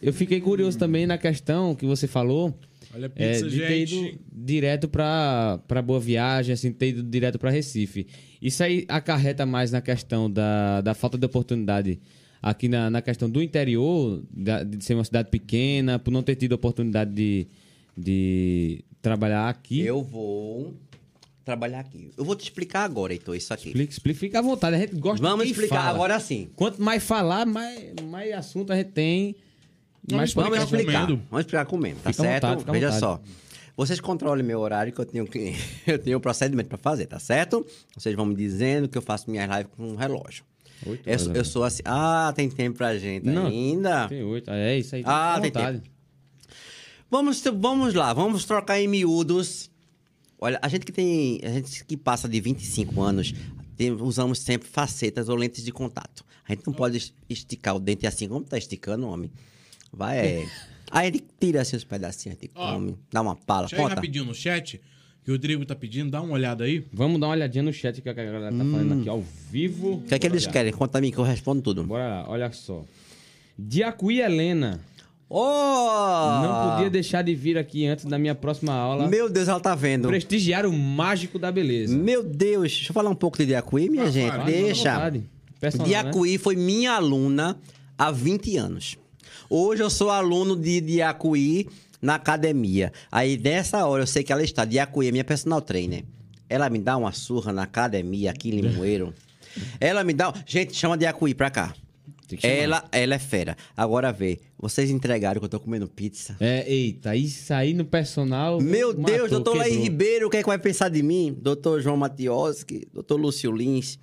[0.00, 2.54] eu fiquei curioso também na questão que você falou.
[2.94, 7.02] Olha a é, pizza, de ter ido direto pra, pra Boa Viagem, assim, ter ido
[7.02, 8.06] direto pra Recife.
[8.40, 11.98] Isso aí acarreta mais na questão da, da falta de oportunidade
[12.40, 16.36] aqui na, na questão do interior, da- de ser uma cidade pequena, por não ter
[16.36, 17.46] tido oportunidade de,
[17.96, 19.80] de trabalhar aqui.
[19.80, 20.74] Eu vou
[21.46, 22.10] trabalhar aqui.
[22.16, 23.68] Eu vou te explicar agora, Heitor, isso aqui.
[23.68, 25.90] Explica, explica, fica à vontade, a gente gosta Vamos de explicar fala.
[25.90, 26.50] agora sim.
[26.56, 29.36] Quanto mais falar, mais, mais assunto a gente tem.
[30.10, 31.22] Mais Vamos explicar comendo.
[31.30, 32.46] Vamos explicar comendo, tá Fica certo?
[32.48, 33.00] vontade, Veja vontade.
[33.00, 33.20] só.
[33.76, 35.54] Vocês controlem meu horário que eu tenho que
[35.86, 37.64] eu tenho um procedimento para fazer, tá certo?
[37.96, 40.44] Vocês vão me dizendo que eu faço minhas lives com um relógio.
[40.84, 41.82] Oito Eu, eu sou assim.
[41.84, 44.08] Ah, tem tempo pra gente Não, ainda.
[44.08, 44.50] Tem oito.
[44.50, 45.02] É isso aí.
[45.06, 45.82] Ah, fica à tem vontade.
[47.08, 49.70] Vamos, vamos lá, vamos trocar em miúdos.
[50.40, 51.40] Olha, a gente que tem.
[51.42, 53.34] A gente que passa de 25 anos,
[53.76, 56.24] tem- usamos sempre facetas ou lentes de contato.
[56.46, 59.30] A gente não pode es- esticar o dente assim como tá esticando, homem.
[59.92, 60.48] Vai, é.
[60.90, 63.82] Aí a gente tira assim os pedacinhos, a gente Ó, come, dá uma pala, Deixa
[63.82, 63.94] conta.
[63.96, 64.80] rapidinho no chat,
[65.24, 66.86] que o Rodrigo tá pedindo, dá uma olhada aí.
[66.92, 69.20] Vamos dar uma olhadinha no chat que a galera tá falando aqui ao
[69.50, 69.94] vivo.
[69.94, 70.72] O que é que eles querem?
[70.72, 71.82] Conta a mim que eu respondo tudo.
[71.84, 72.84] Bora lá, olha só.
[73.58, 74.80] Diacuí Helena.
[75.28, 76.40] Oh!
[76.42, 79.08] Não podia deixar de vir aqui antes da minha próxima aula.
[79.08, 80.08] Meu Deus, ela tá vendo.
[80.08, 81.96] Prestigiar o mágico da beleza.
[81.96, 84.44] Meu Deus, deixa eu falar um pouco de Diacuí, minha Ah, gente.
[84.44, 85.10] Deixa.
[85.10, 85.22] né?
[85.84, 87.58] Diacuí foi minha aluna
[87.98, 88.96] há 20 anos.
[89.50, 91.68] Hoje eu sou aluno de Diacuí
[92.00, 92.92] na academia.
[93.10, 94.64] Aí nessa hora eu sei que ela está.
[94.64, 96.04] Diacuí é minha personal trainer.
[96.48, 99.12] Ela me dá uma surra na academia aqui em Limoeiro.
[99.80, 100.32] ela me dá.
[100.46, 101.74] Gente, chama Diacuí pra cá.
[102.42, 103.56] Ela, ela é fera.
[103.76, 106.36] Agora vê, vocês entregaram que eu tô comendo pizza.
[106.40, 108.60] É, eita, isso aí no personal.
[108.60, 109.76] Meu matou, Deus, doutor Laí.
[109.76, 111.36] Ribeiro, o que é que vai pensar de mim?
[111.40, 113.98] Doutor João Matioski, doutor Lúcio Lins.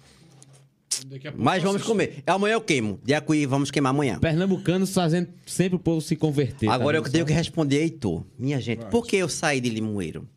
[1.36, 1.88] Mas eu vamos assisto.
[1.88, 2.24] comer.
[2.26, 3.00] Amanhã eu queimo.
[3.04, 4.20] Diacuí, vamos queimar amanhã.
[4.20, 6.68] Pernambucanos fazendo sempre o povo se converter.
[6.68, 8.24] tá Agora eu vendo tenho que responder, Heitor.
[8.38, 10.28] Minha gente, por que eu saí de Limoeiro?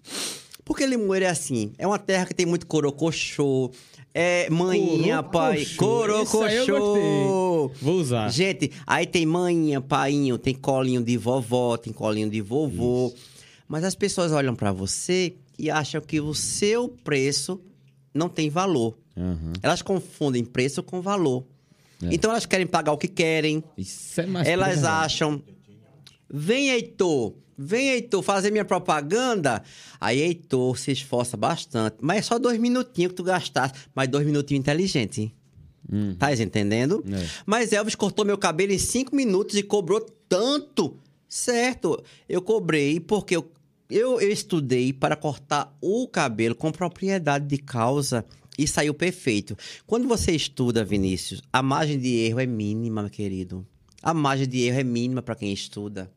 [0.64, 3.70] Porque Limoeiro é assim, é uma terra que tem muito corocochô,
[4.18, 6.48] é manhinha, pai, Corocochô.
[6.48, 7.70] Isso.
[7.83, 8.31] Vou usar.
[8.31, 13.12] Gente, aí tem manhinha, painho, tem colinho de vovó, tem colinho de vovô.
[13.68, 17.61] Mas as pessoas olham pra você e acham que o seu preço
[18.14, 18.96] não tem valor.
[19.14, 19.52] Aham.
[19.62, 21.44] Elas confundem preço com valor.
[22.00, 23.62] Então elas querem pagar o que querem.
[23.76, 25.42] Isso é mais Elas acham.
[26.28, 27.34] Vem, Heitor.
[27.58, 29.62] Vem, Heitor, fazer minha propaganda.
[30.00, 31.96] Aí, Heitor se esforça bastante.
[32.00, 33.74] Mas é só dois minutinhos que tu gastasse.
[33.94, 35.32] Mas dois minutinhos inteligentes, hein?
[36.18, 37.04] Tá entendendo?
[37.08, 37.28] É.
[37.44, 40.98] Mas Elvis cortou meu cabelo em cinco minutos e cobrou tanto.
[41.28, 43.50] Certo, eu cobrei porque eu,
[43.90, 48.24] eu, eu estudei para cortar o cabelo com propriedade de causa
[48.58, 49.56] e saiu perfeito.
[49.86, 53.66] Quando você estuda, Vinícius, a margem de erro é mínima, meu querido.
[54.02, 56.10] A margem de erro é mínima para quem estuda.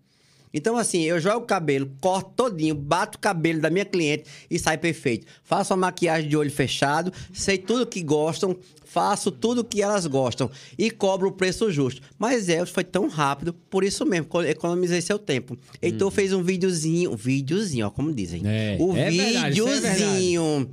[0.53, 4.57] Então, assim, eu jogo o cabelo, corto todinho, bato o cabelo da minha cliente e
[4.57, 5.27] sai perfeito.
[5.43, 10.49] Faço a maquiagem de olho fechado, sei tudo que gostam, faço tudo que elas gostam
[10.77, 12.01] e cobro o preço justo.
[12.17, 15.55] Mas Elvis foi tão rápido, por isso mesmo, co- economizei seu tempo.
[15.79, 18.41] Heitor fez um videozinho, um videozinho, ó, como dizem.
[18.45, 19.99] É, o é verdade, é verdade.
[20.03, 20.69] videozinho.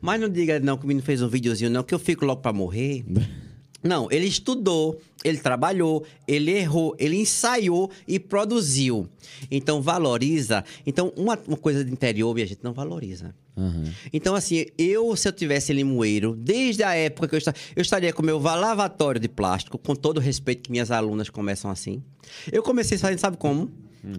[0.00, 2.40] Mas não diga não que o menino fez um videozinho, não, que eu fico logo
[2.40, 3.04] pra morrer.
[3.84, 9.06] Não, ele estudou, ele trabalhou, ele errou, ele ensaiou e produziu.
[9.50, 10.64] Então, valoriza.
[10.86, 13.34] Então, uma, uma coisa do interior, minha gente, não valoriza.
[13.56, 13.92] Aham.
[14.10, 18.12] Então, assim, eu, se eu tivesse Limoeiro, desde a época que eu, esta, eu estaria
[18.12, 22.02] com o meu lavatório de plástico, com todo o respeito que minhas alunas começam assim.
[22.50, 23.70] Eu comecei fazendo, sabe como?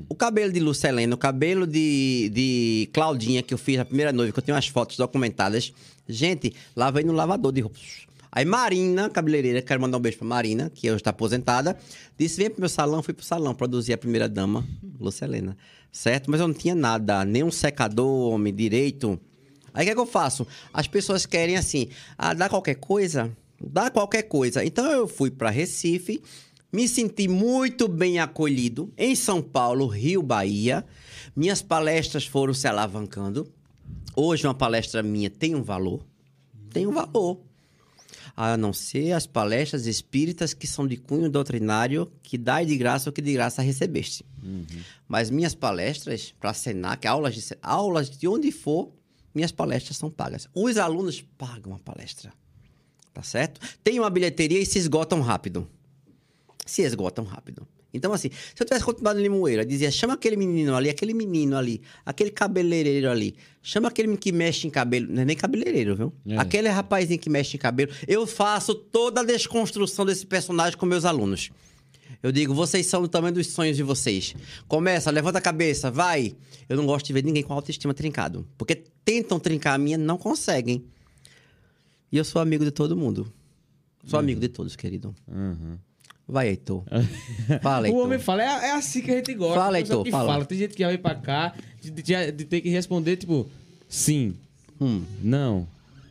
[0.10, 4.34] O cabelo de Lucelena, o cabelo de, de Claudinha, que eu fiz a primeira noiva,
[4.34, 5.72] que eu tenho as fotos documentadas.
[6.10, 7.78] Gente, lavei no lavador de roupa.
[8.36, 11.78] Aí Marina, cabeleireira, quero mandar um beijo pra Marina, que hoje está aposentada,
[12.18, 14.68] disse: vem pro meu salão, fui pro salão produzir a primeira dama,
[15.00, 15.56] Lucelena.
[15.90, 16.30] Certo?
[16.30, 19.18] Mas eu não tinha nada, nem um secador, homem, direito.
[19.74, 20.46] Aí o que, é que eu faço?
[20.74, 23.32] As pessoas querem assim, ah, dá qualquer coisa?
[23.62, 24.66] Dá qualquer coisa.
[24.66, 26.22] Então eu fui para Recife,
[26.74, 30.86] me senti muito bem acolhido em São Paulo, Rio, Bahia.
[31.34, 33.48] Minhas palestras foram se alavancando.
[34.14, 36.06] Hoje uma palestra minha tem um valor.
[36.74, 37.45] Tem um valor.
[38.36, 43.10] A não ser as palestras espíritas que são de cunho doutrinário, que dai de graça
[43.10, 44.26] o que de graça recebeste.
[45.08, 48.92] Mas minhas palestras para Senac, aulas de, aulas de onde for,
[49.34, 50.50] minhas palestras são pagas.
[50.54, 52.34] Os alunos pagam a palestra.
[53.14, 53.62] Tá certo?
[53.84, 55.70] Tem uma bilheteria e se esgotam rápido.
[56.66, 57.66] Se esgotam rápido.
[57.96, 61.14] Então, assim, se eu tivesse continuado em Limoeiro, eu dizia, chama aquele menino ali, aquele
[61.14, 65.36] menino ali, aquele cabeleireiro ali, chama aquele menino que mexe em cabelo, não é nem
[65.36, 66.14] cabeleireiro, viu?
[66.28, 66.38] É.
[66.38, 67.92] Aquele rapazinho que mexe em cabelo.
[68.08, 71.50] Eu faço toda a desconstrução desse personagem com meus alunos.
[72.22, 74.36] Eu digo, vocês são do tamanho dos sonhos de vocês.
[74.68, 76.36] Começa, levanta a cabeça, vai.
[76.68, 78.48] Eu não gosto de ver ninguém com autoestima trincado.
[78.58, 80.84] Porque tentam trincar a minha, não conseguem.
[82.12, 83.32] E eu sou amigo de todo mundo.
[84.06, 85.16] Sou amigo de todos, querido.
[85.28, 85.78] Uhum.
[86.28, 86.84] Vai, Heitor.
[87.62, 88.02] Fala, Heitor.
[88.02, 89.60] O homem fala, é, é assim que a gente gosta.
[89.60, 90.44] Fala, Heitor, que fala.
[90.46, 93.48] Tem gente que vai pra cá de, de- de ter que responder, tipo,
[93.88, 94.36] sim,
[94.82, 95.04] Hum.
[95.22, 95.68] não.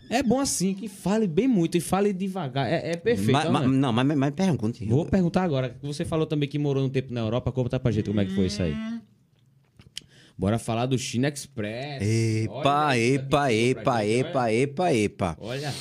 [0.09, 2.71] É bom assim, que fale bem muito e fale devagar.
[2.71, 3.33] É, é perfeito.
[3.33, 3.67] Ma- ma- né?
[3.67, 4.85] não, mas, mas pergunte.
[4.85, 5.77] Vou perguntar agora.
[5.83, 7.51] Você falou também que morou um tempo na Europa.
[7.51, 8.75] Conta pra gente como é que foi isso aí.
[10.37, 12.03] Bora falar do China Express.
[12.03, 15.37] Epa, Olha epa, aqui, epa, pra gente, epa, epa, epa.
[15.41, 15.75] Olha.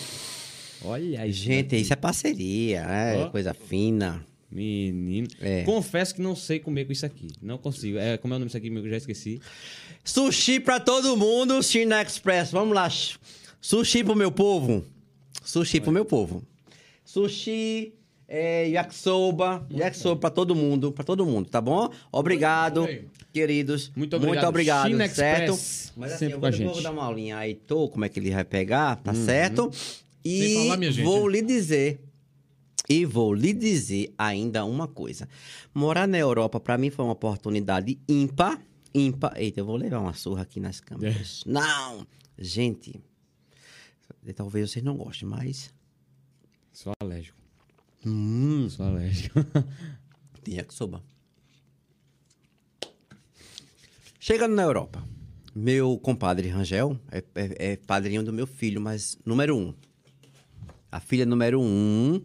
[0.83, 1.39] Olha isso.
[1.39, 1.77] Gente, daqui.
[1.77, 3.29] isso é parceria, é Ó.
[3.29, 4.25] coisa fina.
[4.51, 5.27] Menino.
[5.41, 5.63] É.
[5.63, 7.27] Confesso que não sei comer com isso aqui.
[7.41, 7.97] Não consigo.
[7.97, 8.67] É, como é o nome disso aqui?
[8.67, 9.41] Eu já esqueci.
[10.03, 12.51] Sushi pra todo mundo, China Express.
[12.51, 12.87] Vamos lá.
[13.59, 14.85] Sushi pro meu povo.
[15.43, 16.43] Sushi pro meu povo.
[17.03, 17.93] Sushi,
[18.27, 21.89] é, yakisoba, yakisoba pra todo mundo, pra todo mundo, tá bom?
[22.11, 23.05] Obrigado, bem.
[23.33, 23.91] queridos.
[23.95, 24.35] Muito obrigado.
[24.35, 25.53] Muito obrigado, China certo?
[25.53, 26.73] Express, Mas assim, sempre eu com a vou, gente.
[26.73, 29.69] vou dar uma aulinha aí, tô, como é que ele vai pegar, tá certo?
[30.25, 31.99] E falar, vou lhe dizer,
[32.89, 35.27] e vou lhe dizer ainda uma coisa.
[35.73, 38.61] Morar na Europa, pra mim, foi uma oportunidade ímpar.
[38.93, 39.33] Ímpar.
[39.37, 41.43] Eita, eu vou levar uma surra aqui nas câmeras.
[41.45, 42.05] Não!
[42.37, 43.01] Gente,
[44.35, 45.73] talvez vocês não gostem, mas.
[46.71, 47.37] Sou alérgico.
[48.05, 49.39] Hum, Sou alérgico.
[50.43, 51.03] tem yakisoba.
[54.19, 55.03] Chegando na Europa,
[55.53, 59.73] meu compadre Rangel é, é- é padrinho do meu filho, mas número um.
[60.93, 62.21] A filha número um.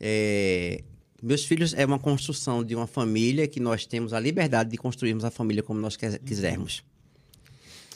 [0.00, 0.82] é,
[1.22, 5.24] Meus filhos é uma construção de uma família que nós temos a liberdade de construirmos
[5.24, 6.82] a família como nós quisermos.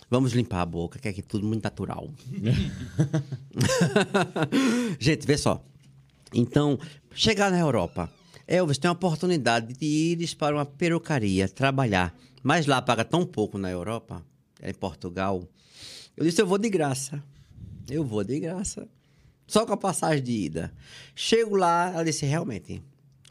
[0.09, 2.09] Vamos limpar a boca, que é aqui tudo muito natural.
[5.01, 5.61] Gente, vê só.
[6.33, 6.79] Então,
[7.13, 8.09] chegar na Europa.
[8.47, 12.17] Elvis tem a oportunidade de ires para uma perucaria, trabalhar.
[12.45, 14.25] Mas lá paga tão pouco na Europa,
[14.63, 15.43] em Portugal.
[16.17, 17.21] Eu disse, eu vou de graça.
[17.89, 18.89] Eu vou de graça.
[19.51, 20.73] Só com a passagem de ida.
[21.13, 22.81] Chego lá, ela disse, realmente,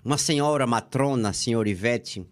[0.04, 2.26] uma senhora matrona, senhora Ivete.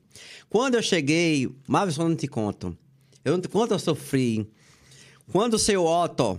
[0.50, 2.78] Quando eu cheguei, Marvis, eu não te conto.
[3.24, 4.46] Eu não te conto, eu sofri.
[5.32, 6.38] Quando o seu Otto,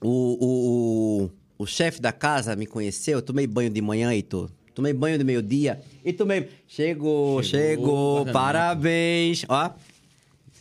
[0.00, 4.50] o, o, o, o chefe da casa me conheceu, eu tomei banho de manhã, Heitor.
[4.74, 6.48] Tomei banho de meio-dia e tomei.
[6.66, 9.44] Chegou, chegou, Chegou, parabéns.
[9.46, 9.72] Ó,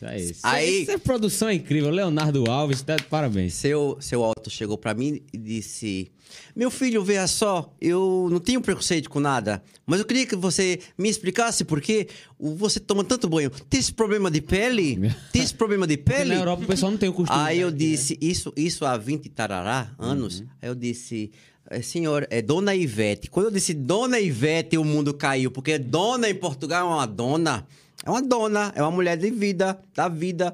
[0.02, 0.32] Isso aí.
[0.32, 1.90] Isso Aí- Essa produção é incrível.
[1.90, 3.54] Leonardo Alves, tá parabéns.
[3.54, 6.12] seu, seu Otto chegou pra mim e disse:
[6.56, 10.80] Meu filho, veja só, eu não tenho preconceito com nada, mas eu queria que você
[10.98, 12.08] me explicasse por que
[12.40, 13.50] você toma tanto banho.
[13.70, 14.98] Tem esse problema de pele?
[15.32, 16.30] Tem esse problema de Porque pele?
[16.30, 17.40] na Europa o pessoal não tem o costume.
[17.42, 17.78] Aí eu né?
[17.78, 20.44] disse, isso, isso há 20 tarará anos.
[20.62, 21.32] Aí eu disse,
[21.70, 23.30] "É, senhor, é Dona Ivete.
[23.30, 25.52] Quando eu disse Dona Ivete, o mundo caiu.
[25.52, 27.68] Porque dona em Portugal é uma dona.
[28.06, 30.54] É uma dona, é uma mulher de vida, da vida.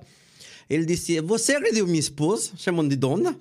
[0.69, 3.37] Ele disse, você agrediu minha esposa, chamando de dona?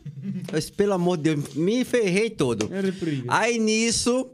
[0.53, 2.73] Eu disse, pelo amor de Deus, me ferrei todo.
[2.73, 3.25] Era briga.
[3.27, 4.31] Aí nisso,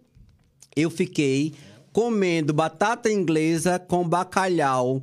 [0.77, 1.55] eu fiquei
[1.93, 5.03] comendo batata inglesa com bacalhau.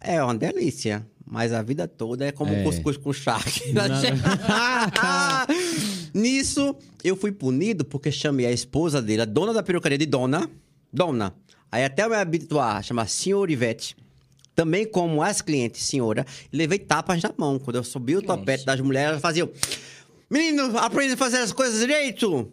[0.00, 1.06] É uma delícia.
[1.24, 2.64] Mas a vida toda é como É.
[2.64, 3.72] cuscuz com charque.
[6.12, 10.50] Nisso, eu fui punido porque chamei a esposa dele, a dona da perucaria, de dona.
[10.92, 11.34] Dona.
[11.70, 13.96] Aí até eu me habituar a chamar senhor Ivete.
[14.54, 17.58] Também como as clientes, senhora, levei tapas na mão.
[17.58, 19.48] Quando eu subi o topete das mulheres, elas faziam...
[20.28, 22.52] Menino, aprende a fazer as coisas direito!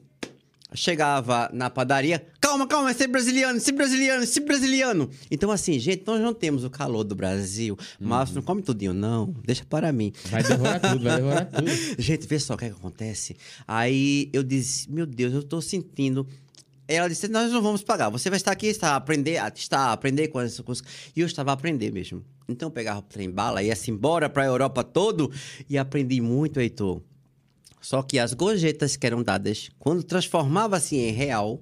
[0.74, 5.10] Chegava na padaria, calma, calma, esse é brasiliano, esse brasiliano, esse brasiliano.
[5.32, 7.78] Então, assim, gente, nós não temos o calor do Brasil.
[7.98, 9.34] Márcio, não come tudinho, não.
[9.46, 10.12] Deixa para mim.
[10.26, 11.68] Vai devorar tudo, vai devorar tudo.
[11.98, 13.38] Gente, vê só o que, é que acontece.
[13.66, 16.28] Aí eu disse, meu Deus, eu tô sentindo.
[16.88, 18.10] Ela disse, nós não vamos pagar.
[18.10, 20.84] Você vai estar aqui, está a aprender, está a aprender com as coisas.
[21.16, 22.24] E eu estava a aprender mesmo.
[22.48, 25.32] Então eu pegava o trem bala, ia-se embora para a Europa todo
[25.70, 27.02] e aprendi muito, Heitor.
[27.82, 31.62] Só que as gorjetas que eram dadas, quando transformava-se em real,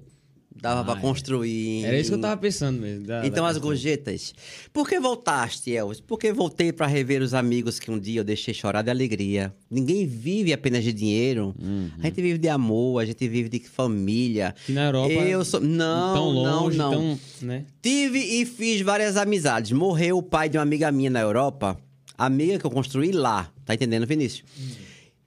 [0.60, 1.84] dava Ah, para construir.
[1.84, 3.06] Era isso que eu tava pensando mesmo.
[3.06, 4.34] da- Então, da as gorjetas.
[4.72, 6.00] Por que voltaste, Elvis?
[6.00, 9.54] Porque voltei para rever os amigos que um dia eu deixei chorar de alegria.
[9.70, 11.54] Ninguém vive apenas de dinheiro.
[11.60, 11.90] Uhum.
[12.00, 14.54] A gente vive de amor, a gente vive de família.
[14.64, 15.12] Que na Europa.
[15.12, 15.60] Eu sou...
[15.60, 16.98] Não, tão longe, não, não.
[17.16, 17.20] tão.
[17.42, 17.64] Né?
[17.82, 19.72] Tive e fiz várias amizades.
[19.72, 21.78] Morreu o pai de uma amiga minha na Europa.
[22.18, 23.50] Amiga que eu construí lá.
[23.64, 24.42] Tá entendendo, Vinícius?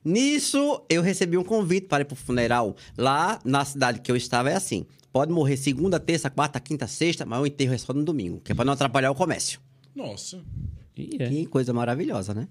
[0.04, 2.76] Nisso, eu recebi um convite para ir pro funeral.
[2.98, 4.86] Lá, na cidade que eu estava, é assim.
[5.12, 8.40] Pode morrer segunda, terça, quarta, quinta, sexta, mas o enterro é só no domingo.
[8.42, 9.60] Que é pra não atrapalhar o comércio.
[9.96, 10.42] Nossa.
[10.96, 11.30] Ih, é.
[11.30, 12.48] Que coisa maravilhosa, né?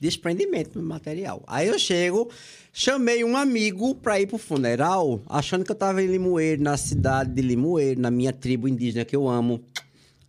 [0.00, 1.42] Desprendimento material.
[1.46, 2.30] Aí eu chego,
[2.72, 7.32] chamei um amigo pra ir pro funeral, achando que eu tava em Limoeiro, na cidade
[7.32, 9.60] de Limoeiro, na minha tribo indígena que eu amo.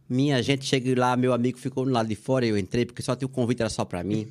[0.09, 3.15] Minha gente, cheguei lá, meu amigo ficou do lado de fora, eu entrei, porque só
[3.15, 4.27] tinha o convite, era só pra mim.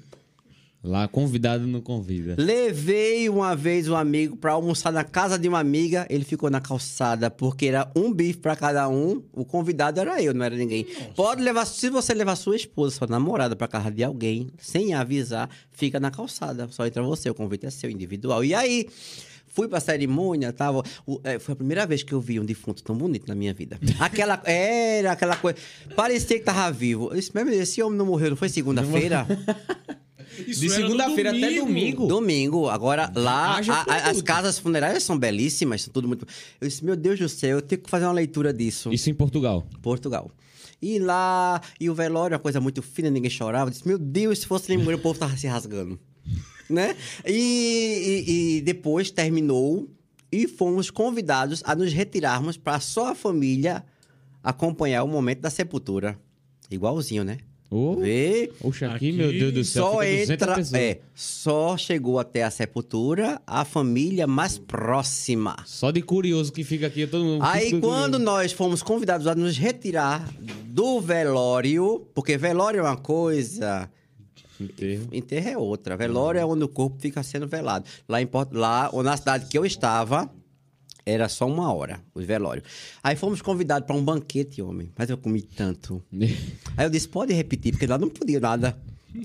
[0.83, 2.37] Lá, convidado não convida.
[2.39, 6.61] Levei uma vez um amigo pra almoçar na casa de uma amiga, ele ficou na
[6.61, 10.87] calçada, porque era um bife pra cada um, o convidado era eu, não era ninguém.
[11.17, 15.51] Pode levar, se você levar sua esposa, sua namorada pra casa de alguém, sem avisar,
[15.73, 18.45] fica na calçada, só entra você, o convite é seu, individual.
[18.45, 18.87] E aí,
[19.49, 22.85] fui pra cerimônia, tava, o- é, foi a primeira vez que eu vi um defunto
[22.85, 23.81] tão bonito na minha vida.
[23.99, 25.59] Aquela, era aquela coisa,
[25.97, 27.09] parecia que tava vivo.
[27.11, 29.27] Eu disse, "Meu Deus, esse homem não morreu, não foi segunda-feira?
[30.47, 32.07] Isso De segunda-feira até domingo.
[32.07, 32.69] Domingo.
[32.69, 36.27] Agora, lá, a- a- as casas funerárias são belíssimas, são tudo muito.
[36.61, 38.93] Eu disse, meu Deus do céu, eu tenho que fazer uma leitura disso.
[38.93, 39.67] Isso em Portugal.
[39.83, 40.31] Portugal.
[40.81, 43.69] E lá, e o velório, uma coisa muito fina, ninguém chorava.
[43.69, 45.99] Eu disse, meu Deus, se fosse Limoeiro, o povo tava se rasgando.
[46.71, 46.95] né?
[47.27, 47.33] E,
[48.27, 49.89] e- e depois terminou
[50.31, 53.85] e fomos convidados a nos retirarmos para só a família
[54.43, 56.19] acompanhar o momento da sepultura.
[56.71, 57.39] Igualzinho, né?
[57.71, 58.51] Ô, Vê.
[58.63, 59.85] Oxa, aqui, Aqui meu Deus do céu.
[59.85, 60.81] Só fica 200 entra.
[60.81, 65.55] É, só chegou até a sepultura a família mais próxima.
[65.67, 67.43] Só de curioso que fica aqui, todo mundo.
[67.45, 68.19] Aí, quando curioso.
[68.25, 70.27] nós fomos convidados a nos retirar
[70.65, 73.91] do velório, porque velório é uma coisa,
[74.59, 75.09] Enterro.
[75.13, 75.95] enterro é outra.
[75.97, 77.85] Velório é onde o corpo fica sendo velado.
[78.09, 80.31] Lá, em, Porto- lá ou na cidade que eu estava,
[81.09, 82.65] era só uma hora, os velórios.
[83.03, 84.93] Aí fomos convidados para um banquete, homem.
[84.97, 86.03] Mas eu comi tanto.
[86.77, 88.77] Aí eu disse, pode repetir, porque lá não podia nada.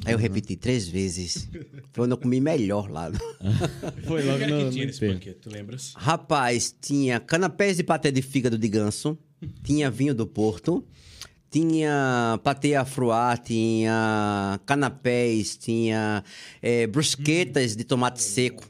[0.05, 1.49] Aí eu repeti três vezes.
[1.91, 3.11] Foi onde eu comi melhor lá.
[4.07, 5.93] Foi O que logo no, que tinha nesse banquete, tu lembras?
[5.95, 9.17] Rapaz, tinha canapés de patê de fígado de ganso,
[9.61, 10.86] tinha vinho do Porto,
[11.51, 16.23] tinha patê afroá, tinha canapés, tinha
[16.61, 18.63] eh, brusquetas de tomate seco,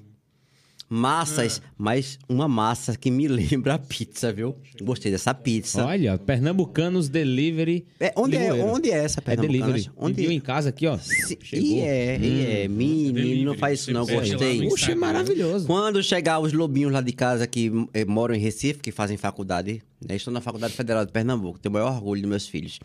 [0.94, 4.56] massas, mas uma massa que me lembra a pizza, viu?
[4.82, 5.84] Gostei dessa pizza.
[5.86, 7.86] Olha, Pernambucanos Delivery.
[8.00, 9.90] É, onde, é, onde é essa É delivery.
[9.98, 10.98] Onde Pediu em casa aqui, ó.
[10.98, 11.68] Se- Chegou.
[11.68, 12.68] E é, e é.
[12.68, 13.46] Menino, Delivery.
[13.46, 14.68] não faz isso não, gostei.
[14.70, 15.66] Puxa, é maravilhoso.
[15.66, 19.82] Quando chegar os lobinhos lá de casa que eh, moram em Recife, que fazem faculdade,
[20.08, 20.16] né?
[20.16, 22.80] Estou na Faculdade Federal de Pernambuco, tenho o maior orgulho dos meus filhos.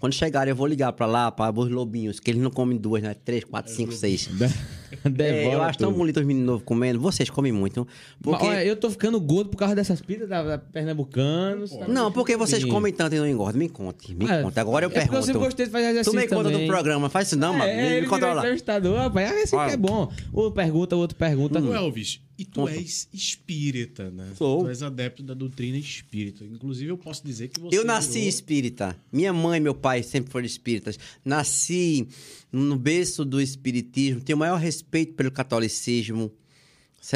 [0.00, 3.02] Quando chegarem, eu vou ligar pra lá, para os lobinhos, que eles não comem duas,
[3.02, 3.14] né?
[3.24, 4.28] Três, quatro, cinco, seis.
[5.20, 6.98] É, eu acho tão bonito os meninos novos comendo.
[6.98, 7.86] Vocês comem muito.
[8.20, 8.44] Porque...
[8.44, 11.70] Mas, olha, eu tô ficando gordo por causa dessas pizzas da, da Pernambucanos.
[11.70, 12.74] tá Não, porque vocês Menino.
[12.76, 13.58] comem tanto e não engordam.
[13.58, 14.58] Me conte, me Ah, conte.
[14.58, 15.18] Agora eu é porque pergunto.
[15.18, 17.08] eu sempre gostei de fazer Tu exercício me conta do programa.
[17.08, 17.64] Faz isso não, mano.
[17.70, 18.40] É, Me, me ele virou controla.
[18.40, 19.30] entrevistador, rapaz.
[19.30, 19.72] Ah, esse aqui Olha.
[19.72, 20.12] é bom.
[20.34, 21.60] Um pergunta, o outro pergunta.
[21.60, 24.32] Ô, Elvis, e tu és espírita, né?
[24.36, 24.62] Sou.
[24.64, 26.44] Tu és adepto da doutrina espírita.
[26.44, 27.76] Inclusive, eu posso dizer que você.
[27.76, 28.96] Eu nasci virou- espírita.
[29.12, 30.98] Minha mãe e meu pai sempre foram espíritas.
[31.24, 32.08] Nasci
[32.50, 34.20] no berço do espiritismo.
[34.22, 36.32] Tenho o maior respeito pelo catolicismo.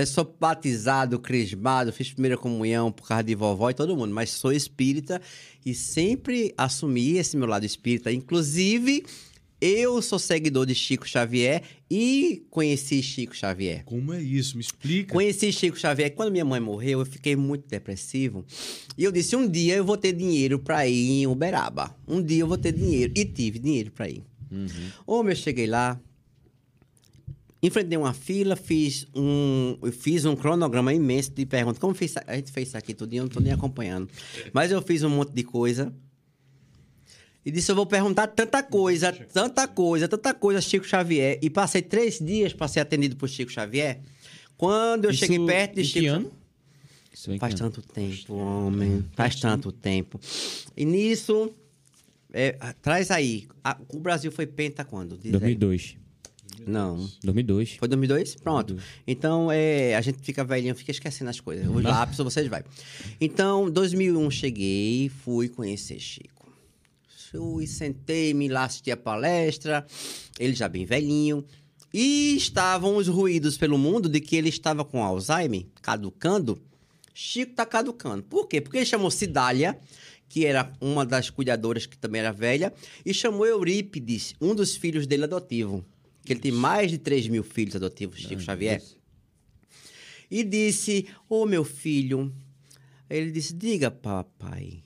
[0.07, 4.51] Sou batizado, crismado, fiz primeira comunhão por causa de vovó e todo mundo, mas sou
[4.51, 5.21] espírita
[5.65, 8.11] e sempre assumi esse meu lado espírita.
[8.11, 9.05] Inclusive,
[9.67, 13.83] eu sou seguidor de Chico Xavier e conheci Chico Xavier.
[13.85, 14.59] Como é isso?
[14.59, 15.15] Me explica.
[15.15, 16.15] Conheci Chico Xavier.
[16.15, 18.45] Quando minha mãe morreu, eu fiquei muito depressivo.
[18.99, 21.97] E eu disse: um dia eu vou ter dinheiro pra ir em Uberaba.
[22.07, 23.15] Um dia eu vou ter dinheiro.
[23.17, 24.23] E tive dinheiro pra ir.
[25.07, 25.99] Homem, eu cheguei lá,
[27.63, 31.79] enfrentei uma fila, fiz um, fiz um cronograma imenso de perguntas.
[31.79, 34.09] Como fiz, a gente fez isso aqui tudo, eu não tô nem acompanhando.
[34.53, 35.93] Mas eu fiz um monte de coisa.
[37.45, 41.39] E disse, eu vou perguntar tanta coisa, tanta coisa, tanta coisa, Chico Xavier.
[41.43, 44.01] E passei três dias para ser atendido por Chico Xavier.
[44.57, 46.33] Quando eu Isso cheguei perto de em Chico que ano?
[47.13, 47.71] Isso em que Faz ano?
[47.71, 49.05] tanto tempo, homem.
[49.15, 50.19] Faz tanto tempo.
[50.77, 51.51] E nisso,
[52.33, 53.47] é, traz aí.
[53.63, 55.17] a- o Brasil foi penta quando?
[55.17, 55.55] Diz aí.
[55.55, 55.97] 2002.
[56.67, 57.07] Não.
[57.23, 57.73] 2002.
[57.77, 58.37] Foi 2002?
[58.37, 58.77] Pronto.
[59.07, 61.69] Então, é, a gente fica velhinho, fica esquecendo as coisas.
[61.69, 62.65] Os lápis, vocês vai.
[63.21, 66.34] Então, 2001 cheguei, fui conhecer Chico.
[67.39, 69.87] Fui, sentei-me lá, assisti a palestra,
[70.39, 71.45] ele já bem velhinho.
[71.93, 76.61] E estavam os ruídos pelo mundo de que ele estava com Alzheimer, caducando.
[77.13, 78.25] Chico tá caducando.
[78.25, 78.61] Por quê?
[78.61, 79.79] Porque ele chamou Cidália,
[80.29, 82.73] que era uma das cuidadoras que também era velha,
[83.07, 85.85] e chamou Eurípides, um dos filhos dele adotivo.
[86.25, 88.83] Que ele tem mais de 3 mil filhos adotivos, Chico Xavier.
[90.31, 92.35] E disse: Ô meu filho.
[93.09, 94.83] Ele disse: Diga, papai.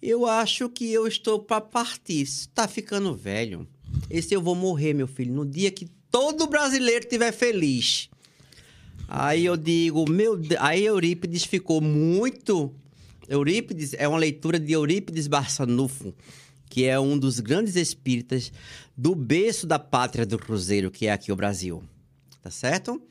[0.00, 2.22] Eu acho que eu estou para partir.
[2.22, 3.66] Está ficando velho.
[4.08, 8.08] Esse eu vou morrer, meu filho, no dia que todo brasileiro estiver feliz.
[9.08, 10.40] Aí eu digo, meu.
[10.60, 12.72] Aí Eurípides ficou muito.
[13.28, 16.14] Eurípides é uma leitura de Eurípides Barçanufo,
[16.68, 18.52] que é um dos grandes espíritas
[18.96, 21.82] do berço da pátria do Cruzeiro, que é aqui o Brasil.
[22.42, 23.02] Tá certo?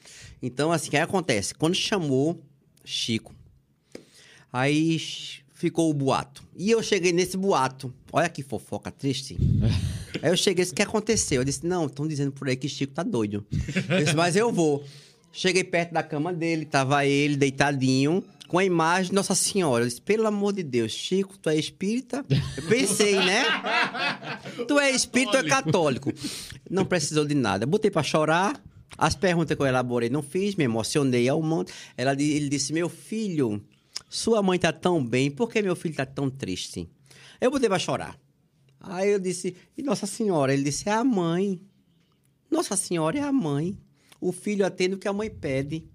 [0.41, 1.53] Então, assim, o que acontece?
[1.53, 2.41] Quando chamou
[2.83, 3.35] Chico,
[4.51, 4.99] aí
[5.57, 6.43] ficou o boato.
[6.55, 7.91] E eu cheguei nesse boato.
[8.11, 9.35] Olha que fofoca triste.
[10.21, 11.41] Aí eu cheguei, disse, o que aconteceu?
[11.41, 13.45] Eu disse, não, estão dizendo por aí que Chico tá doido.
[13.89, 14.83] Eu disse, mas eu vou.
[15.31, 19.83] Cheguei perto da cama dele, tava ele deitadinho, com a imagem de Nossa Senhora.
[19.83, 22.25] Eu disse, pelo amor de Deus, Chico, tu é espírita?
[22.55, 23.43] Eu pensei, né?
[24.67, 26.11] Tu é espírita ou é católico?
[26.69, 27.65] Não precisou de nada.
[27.65, 28.59] Botei pra chorar.
[28.97, 31.71] As perguntas que eu elaborei não fiz, me emocionei ao monte.
[31.95, 33.61] Ela, ele disse, meu filho,
[34.09, 36.89] sua mãe tá tão bem, por que meu filho tá tão triste?
[37.39, 38.19] Eu botei pra chorar.
[38.79, 40.53] Aí eu disse, e Nossa Senhora?
[40.53, 41.61] Ele disse, é a mãe.
[42.49, 43.77] Nossa Senhora é a mãe.
[44.19, 45.85] O filho atende o que a mãe pede.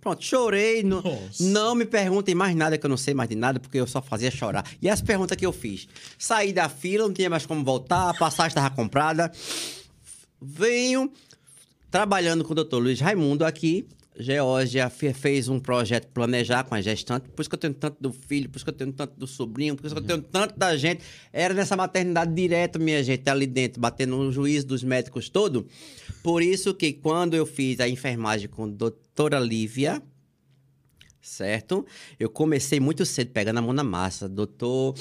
[0.00, 0.82] Pronto, chorei.
[0.82, 1.02] Não,
[1.40, 4.00] não me perguntem mais nada, que eu não sei mais de nada, porque eu só
[4.00, 4.64] fazia chorar.
[4.80, 5.88] E as perguntas que eu fiz?
[6.18, 9.30] Saí da fila, não tinha mais como voltar, a passagem estava comprada.
[10.40, 11.12] Venho
[11.90, 13.86] trabalhando com o doutor Luiz Raimundo aqui.
[14.20, 17.96] Geórgia fe- fez um projeto planejar com a gestante, por isso que eu tenho tanto
[18.00, 20.20] do filho, por isso que eu tenho tanto do sobrinho, por isso que eu tenho
[20.22, 21.02] tanto da gente.
[21.32, 25.66] Era nessa maternidade direto, minha gente, ali dentro, batendo no juízo dos médicos todo.
[26.22, 30.02] Por isso que quando eu fiz a enfermagem com a doutora Lívia,
[31.20, 31.86] certo?
[32.18, 34.28] Eu comecei muito cedo, pegando a mão na massa.
[34.28, 34.94] Doutor,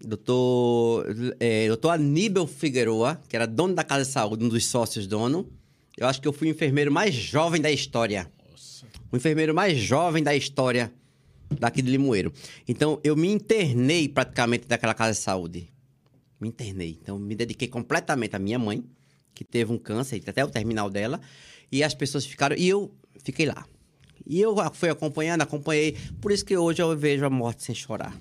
[0.00, 1.06] doutor,
[1.40, 5.46] é, doutor Aníbal Figueroa, que era dono da Casa de Saúde, um dos sócios dono.
[5.98, 8.30] Eu acho que eu fui o enfermeiro mais jovem da história.
[9.12, 10.90] O enfermeiro mais jovem da história
[11.60, 12.32] daqui de Limoeiro.
[12.66, 15.68] Então, eu me internei praticamente daquela Casa de Saúde.
[16.40, 16.98] Me internei.
[17.02, 18.82] Então, me dediquei completamente à minha mãe,
[19.34, 21.20] que teve um câncer, até o terminal dela.
[21.70, 22.56] E as pessoas ficaram...
[22.56, 22.90] E eu
[23.22, 23.66] fiquei lá.
[24.26, 25.94] E eu fui acompanhando, acompanhei.
[26.18, 28.18] Por isso que hoje eu vejo a morte sem chorar.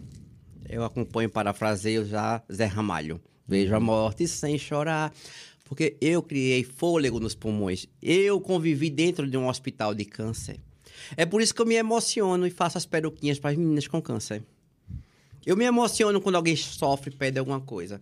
[0.68, 3.22] Eu acompanho, parafraseio já Zé Ramalho.
[3.48, 5.14] Vejo a morte sem chorar.
[5.64, 7.88] Porque eu criei fôlego nos pulmões.
[8.02, 10.60] Eu convivi dentro de um hospital de câncer.
[11.18, 14.02] É por isso que eu me emociono e faço as peruquinhas para as meninas com
[14.02, 14.44] câncer.
[15.46, 18.02] Eu me emociono quando alguém sofre pede alguma coisa.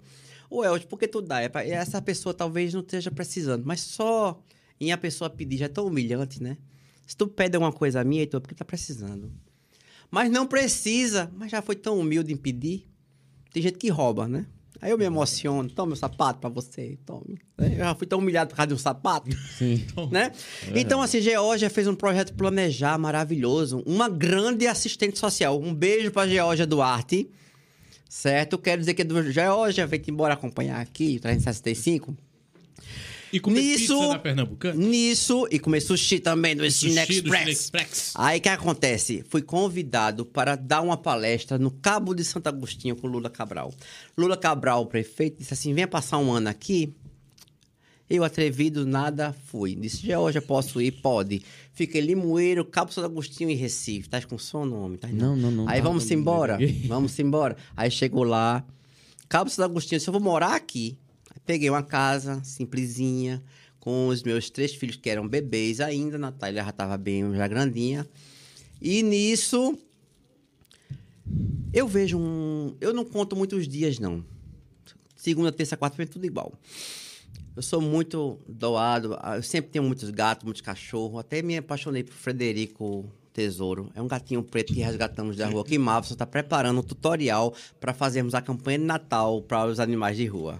[0.49, 1.41] Ô, Elton, por que tu dá?
[1.41, 4.41] É pra- Essa pessoa talvez não esteja precisando, mas só
[4.79, 6.57] em a pessoa pedir já é tão humilhante, né?
[7.05, 9.31] Se tu pede alguma coisa a mim, Heitor, é porque tá precisando.
[10.11, 12.87] Mas não precisa, mas já foi tão humilde em pedir.
[13.51, 14.45] Tem gente que rouba, né?
[14.81, 17.37] Aí eu me emociono, toma meu sapato pra você, tome.
[17.57, 19.29] Eu já fui tão humilhado por causa de um sapato.
[19.57, 19.85] Sim.
[20.09, 20.31] né?
[20.73, 23.83] Então, assim, Geórgia fez um projeto Planejar maravilhoso.
[23.85, 25.59] Uma grande assistente social.
[25.59, 27.29] Um beijo pra Geórgia Duarte.
[28.07, 28.57] Certo?
[28.57, 32.15] Quero dizer que do Geórgia veio embora acompanhar aqui, 365.
[33.31, 34.85] E comer Nisso, pizza na Pernambucana?
[34.85, 38.13] nisso, e comer sushi também do Express.
[38.15, 39.23] Aí o que acontece?
[39.29, 43.73] Fui convidado para dar uma palestra no Cabo de Santo Agostinho com Lula Cabral.
[44.17, 46.93] Lula Cabral, o prefeito, disse assim: venha passar um ano aqui.
[48.09, 49.75] Eu, atrevido, nada fui.
[49.75, 50.91] Disse: Georgia, posso ir?
[50.91, 51.43] Pode.
[51.73, 54.09] Fiquei Limoeiro, Cabo Santo Agostinho e Recife.
[54.09, 54.97] Tá com sono, homem?
[54.97, 56.57] Tá Não, não, não Aí tá, vamos embora.
[56.87, 57.55] Vamos embora.
[57.77, 58.65] Aí chegou lá.
[59.29, 60.97] Cabo Santo Agostinho, se eu vou morar aqui.
[61.49, 63.43] Peguei uma casa simplesinha,
[63.79, 66.15] com os meus três filhos que eram bebês ainda.
[66.15, 68.07] A Natália já estava bem, já grandinha.
[68.79, 69.75] E nisso,
[71.73, 72.77] eu vejo um.
[72.79, 74.23] Eu não conto muitos dias, não.
[75.15, 76.53] Segunda, terça, quarta, foi tudo igual.
[77.55, 79.17] Eu sou muito doado.
[79.35, 81.19] Eu sempre tenho muitos gatos, muitos cachorros.
[81.19, 83.89] Até me apaixonei por Frederico Tesouro.
[83.95, 85.63] É um gatinho preto que resgatamos da rua.
[85.63, 90.17] Que Mavson está preparando um tutorial para fazermos a campanha de Natal para os animais
[90.17, 90.59] de rua.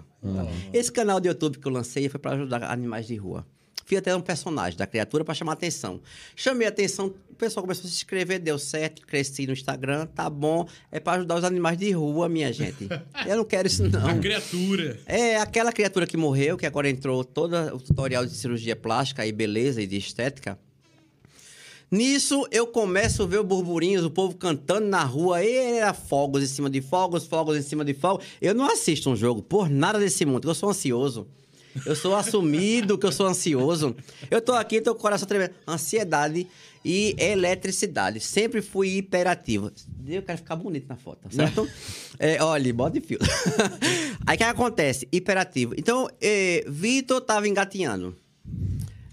[0.71, 3.45] Esse canal de YouTube que eu lancei foi para ajudar animais de rua.
[3.85, 5.99] Fiz até um personagem da criatura para chamar atenção.
[6.35, 10.29] Chamei a atenção, o pessoal começou a se inscrever, deu certo, cresci no Instagram, tá
[10.29, 10.65] bom.
[10.91, 12.87] É para ajudar os animais de rua, minha gente.
[13.25, 14.07] Eu não quero isso, não.
[14.07, 14.99] A criatura.
[15.05, 19.31] É aquela criatura que morreu, que agora entrou todo o tutorial de cirurgia plástica e
[19.31, 20.57] beleza e de estética.
[21.91, 26.47] Nisso, eu começo a ver burburinhos, o povo cantando na rua, e era fogos em
[26.47, 28.25] cima de fogos, fogos em cima de fogos.
[28.39, 31.27] Eu não assisto um jogo por nada desse mundo, eu sou ansioso.
[31.85, 33.95] Eu sou assumido que eu sou ansioso.
[34.29, 35.53] Eu tô aqui, tô com o coração tremendo.
[35.67, 36.47] Ansiedade
[36.83, 38.19] e eletricidade.
[38.19, 39.71] Sempre fui hiperativo.
[40.07, 41.67] Eu quero ficar bonito na foto, tá certo?
[42.17, 43.19] é, olha, bode fio.
[44.25, 45.07] Aí o que acontece?
[45.11, 45.73] Hiperativo.
[45.77, 48.15] Então, eh, Vitor tava engatinhando.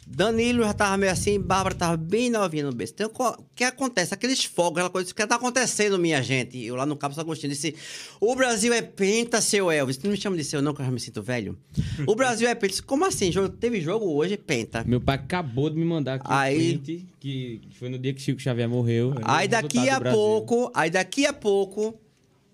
[0.08, 2.92] Danilo já tava meio assim, Bárbara tava bem novinha no berço.
[2.94, 4.14] Então, o que acontece?
[4.14, 6.62] Aqueles fogos, aquela coisa, o que tá acontecendo, minha gente?
[6.64, 7.74] Eu lá no Cabo Agostinho disse:
[8.20, 9.98] O Brasil é penta, seu Elvis.
[9.98, 11.58] Não me chama de seu, não, que eu já me sinto velho.
[12.06, 12.68] O Brasil é penta.
[12.68, 13.32] Disse, Como assim?
[13.32, 14.84] Jogo- Teve jogo hoje, penta.
[14.86, 18.22] Meu pai acabou de me mandar aqui Aí- um print, que foi no dia que
[18.22, 19.12] Chico Xavier morreu.
[19.12, 21.98] É o Aí daqui a pouco, aí daqui a pouco,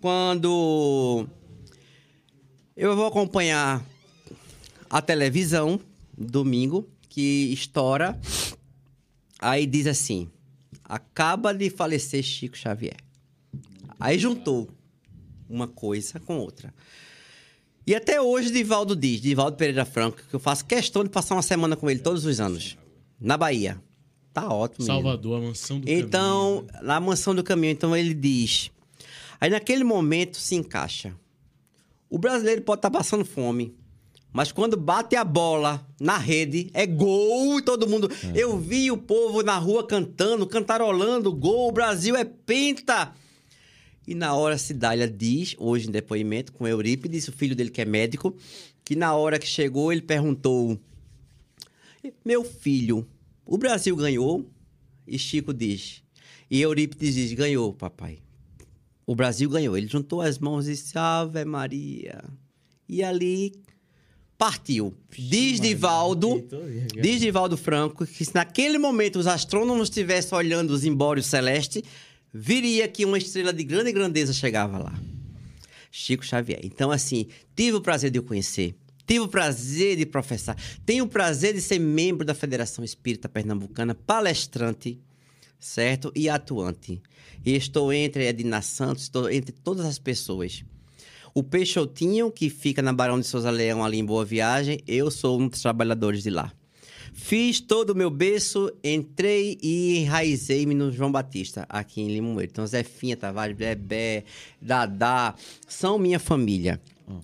[0.00, 1.26] quando
[2.74, 3.84] eu vou acompanhar
[4.88, 5.78] a televisão,
[6.16, 8.18] domingo, que estoura,
[9.38, 10.30] aí diz assim,
[10.82, 12.96] acaba de falecer Chico Xavier.
[14.00, 14.70] Aí juntou
[15.46, 16.72] uma coisa com outra.
[17.86, 21.42] E até hoje Divaldo diz, Divaldo Pereira Franco, que eu faço questão de passar uma
[21.42, 22.78] semana com ele todos os anos,
[23.20, 23.78] na Bahia.
[24.32, 24.86] Tá ótimo.
[24.86, 24.94] menino.
[25.02, 26.86] Salvador, a mansão do Então, caminho.
[26.86, 28.70] na mansão do caminho, então ele diz.
[29.38, 31.14] Aí naquele momento se encaixa.
[32.08, 33.74] O brasileiro pode estar passando fome,
[34.32, 38.10] mas quando bate a bola na rede, é gol e todo mundo.
[38.34, 43.12] Eu vi o povo na rua cantando, cantarolando, gol, o Brasil é penta.
[44.06, 47.84] E na hora Cidália diz, hoje em depoimento com Eurípides, o filho dele que é
[47.84, 48.34] médico,
[48.84, 50.78] que na hora que chegou ele perguntou:
[52.24, 53.06] Meu filho,
[53.44, 54.48] o Brasil ganhou?
[55.06, 56.02] E Chico diz.
[56.50, 58.18] E Eurípides diz: Ganhou, papai.
[59.06, 59.76] O Brasil ganhou.
[59.76, 62.24] Ele juntou as mãos e disse: Ave Maria.
[62.88, 63.52] E ali
[64.38, 64.94] partiu.
[65.16, 66.44] Diz Divaldo,
[67.00, 71.82] diz Divaldo Franco, que se naquele momento os astrônomos estivessem olhando os embórios celestes,
[72.32, 74.94] viria que uma estrela de grande grandeza chegava lá.
[75.90, 76.60] Chico Xavier.
[76.64, 78.74] Então, assim, tive o prazer de o conhecer.
[79.06, 80.56] Tive o prazer de professar.
[80.86, 84.98] Tenho o prazer de ser membro da Federação Espírita Pernambucana, palestrante,
[85.58, 86.10] certo?
[86.14, 87.02] E atuante.
[87.44, 90.64] E estou entre Edna Santos, estou entre todas as pessoas.
[91.34, 95.40] O Peixotinho, que fica na Barão de Souza Leão, ali em Boa Viagem, eu sou
[95.40, 96.52] um dos trabalhadores de lá.
[97.14, 102.50] Fiz todo o meu berço, entrei e enraizei-me no João Batista, aqui em Limoeiro.
[102.50, 104.24] Então, Zefinha, Tavares, Bebé,
[104.60, 105.34] Dadá,
[105.66, 106.80] são minha família.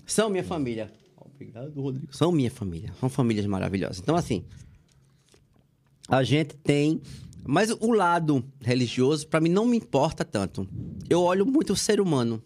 [0.07, 0.91] São minha família.
[1.17, 2.15] Obrigado, Rodrigo.
[2.15, 2.93] São minha família.
[3.01, 3.99] São famílias maravilhosas.
[3.99, 4.45] Então, assim,
[6.09, 7.01] a gente tem.
[7.47, 10.69] Mas o lado religioso, para mim, não me importa tanto.
[11.09, 12.43] Eu olho muito o ser humano.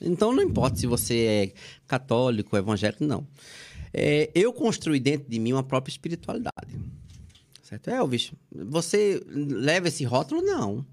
[0.00, 1.52] Então, não importa se você é
[1.86, 3.26] católico, evangélico, não.
[3.92, 6.78] É, eu construí dentro de mim uma própria espiritualidade.
[7.62, 8.32] Certo, Elvis?
[8.50, 10.40] Você leva esse rótulo?
[10.40, 10.86] Não.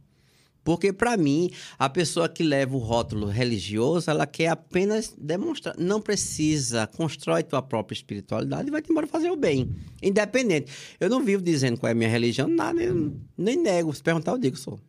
[0.66, 5.76] Porque, para mim, a pessoa que leva o rótulo religioso, ela quer apenas demonstrar.
[5.78, 6.88] Não precisa.
[6.88, 9.70] Constrói tua própria espiritualidade e vai-te embora fazer o bem.
[10.02, 10.72] Independente.
[11.00, 12.82] Eu não vivo dizendo qual é a minha religião, nada,
[13.38, 13.94] nem nego.
[13.94, 14.80] Se perguntar, eu digo, sou.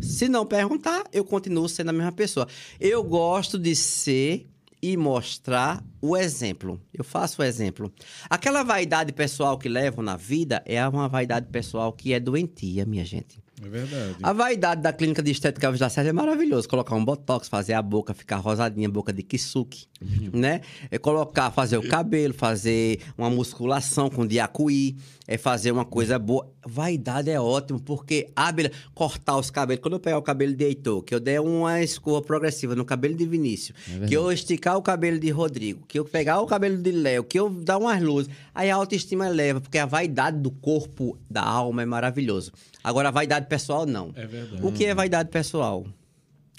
[0.00, 2.46] Se não perguntar, eu continuo sendo a mesma pessoa.
[2.78, 4.48] Eu gosto de ser
[4.82, 6.80] e mostrar o exemplo.
[6.92, 7.92] Eu faço o exemplo.
[8.28, 13.04] Aquela vaidade pessoal que levam na vida é uma vaidade pessoal que é doentia, minha
[13.04, 13.45] gente.
[13.62, 14.16] É verdade.
[14.22, 16.68] A vaidade da clínica de estética Alves da Serra é maravilhoso.
[16.68, 19.86] Colocar um botox, fazer a boca ficar rosadinha, boca de kisuke,
[20.32, 20.60] né?
[20.90, 24.96] É colocar, fazer o cabelo, fazer uma musculação com diacuí,
[25.26, 26.46] é fazer uma coisa boa.
[26.66, 29.80] Vaidade é ótimo, porque abre, cortar os cabelos.
[29.80, 33.14] Quando eu pegar o cabelo de Heitor, que eu der uma escova progressiva no cabelo
[33.14, 33.76] de Vinícius,
[34.06, 37.38] que eu esticar o cabelo de Rodrigo, que eu pegar o cabelo de Léo, que
[37.38, 41.82] eu dar umas luzes, aí a autoestima eleva, porque a vaidade do corpo, da alma
[41.82, 42.52] é maravilhoso.
[42.86, 44.12] Agora, vaidade pessoal, não.
[44.14, 44.64] É verdade.
[44.64, 45.84] O que é vaidade pessoal?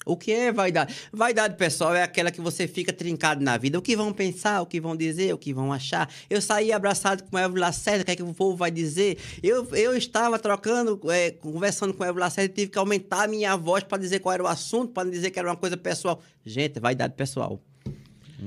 [0.06, 0.94] O que é vaidade?
[1.10, 3.80] Vaidade pessoal é aquela que você fica trincado na vida.
[3.80, 6.14] O que vão pensar, o que vão dizer, o que vão achar.
[6.30, 9.18] Eu saí abraçado com o Elvio Lacerda, o que é que o povo vai dizer?
[9.42, 13.28] Eu, eu estava trocando, é, conversando com o Elvio Lacerda e tive que aumentar a
[13.30, 16.22] minha voz para dizer qual era o assunto, para dizer que era uma coisa pessoal.
[16.46, 17.58] Gente, vaidade pessoal.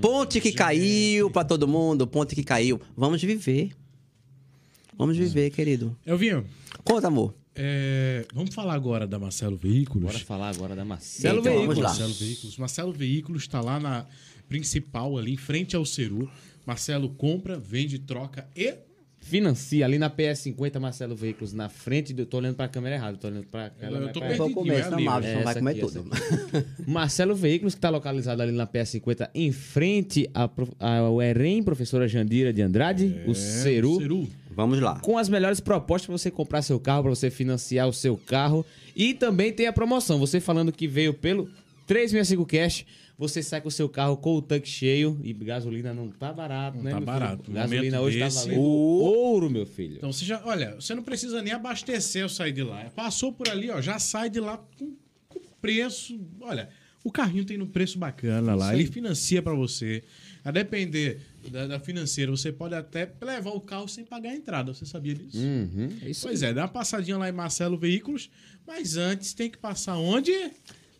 [0.02, 2.78] Ponte que caiu para todo mundo, ponte que caiu.
[2.94, 3.70] Vamos viver.
[4.98, 5.96] Vamos viver, querido.
[6.06, 6.46] Elvinho,
[6.84, 7.39] Conta, amor.
[7.54, 10.04] É, vamos falar agora da Marcelo Veículos.
[10.04, 11.78] Bora falar agora da Marcelo Então, Veículos.
[11.78, 12.56] Marcelo Veículos.
[12.56, 14.06] Marcelo Veículos está lá na
[14.48, 16.30] principal, ali em frente ao Ceru.
[16.66, 18.74] Marcelo compra, vende, troca e.
[19.22, 22.24] Financia ali na PS50 Marcelo Veículos, na frente do.
[22.24, 23.98] Tô olhando pra câmera errada, tô olhando pra ela.
[23.98, 24.38] Eu vai tô perdido.
[24.38, 25.12] Vou comer, é senão ali, o ó.
[25.12, 26.10] Márcio não vai comer aqui, tudo.
[26.88, 30.30] Marcelo Veículos, que está localizado ali na PS50, em frente
[30.78, 33.96] ao EREM, professora Jandira de Andrade, o Ceru.
[33.96, 34.28] É, Ceru.
[34.50, 34.98] Vamos lá.
[35.00, 38.64] Com as melhores propostas para você comprar seu carro, para você financiar o seu carro.
[38.96, 40.18] E também tem a promoção.
[40.18, 41.48] Você falando que veio pelo
[41.86, 42.84] 365 Cash,
[43.16, 46.76] você sai com o seu carro com o tanque cheio e gasolina não tá barato,
[46.78, 46.90] Não né?
[46.90, 47.44] tá meu barato.
[47.44, 47.54] Filho?
[47.54, 49.96] Gasolina hoje desse- tá valendo ouro, meu filho.
[49.96, 52.84] Então você já, olha, você não precisa nem abastecer ao sair de lá.
[52.96, 54.94] Passou por ali, ó, já sai de lá com,
[55.28, 56.18] com preço.
[56.40, 56.68] Olha,
[57.04, 58.74] o carrinho tem um preço bacana lá.
[58.74, 60.02] Ele financia pra você.
[60.42, 64.74] A depender da, da financeira, você pode até levar o carro sem pagar a entrada.
[64.74, 65.38] Você sabia disso?
[65.38, 68.30] Uhum, é isso Pois é, dá uma passadinha lá em Marcelo Veículos,
[68.66, 70.32] mas antes tem que passar onde?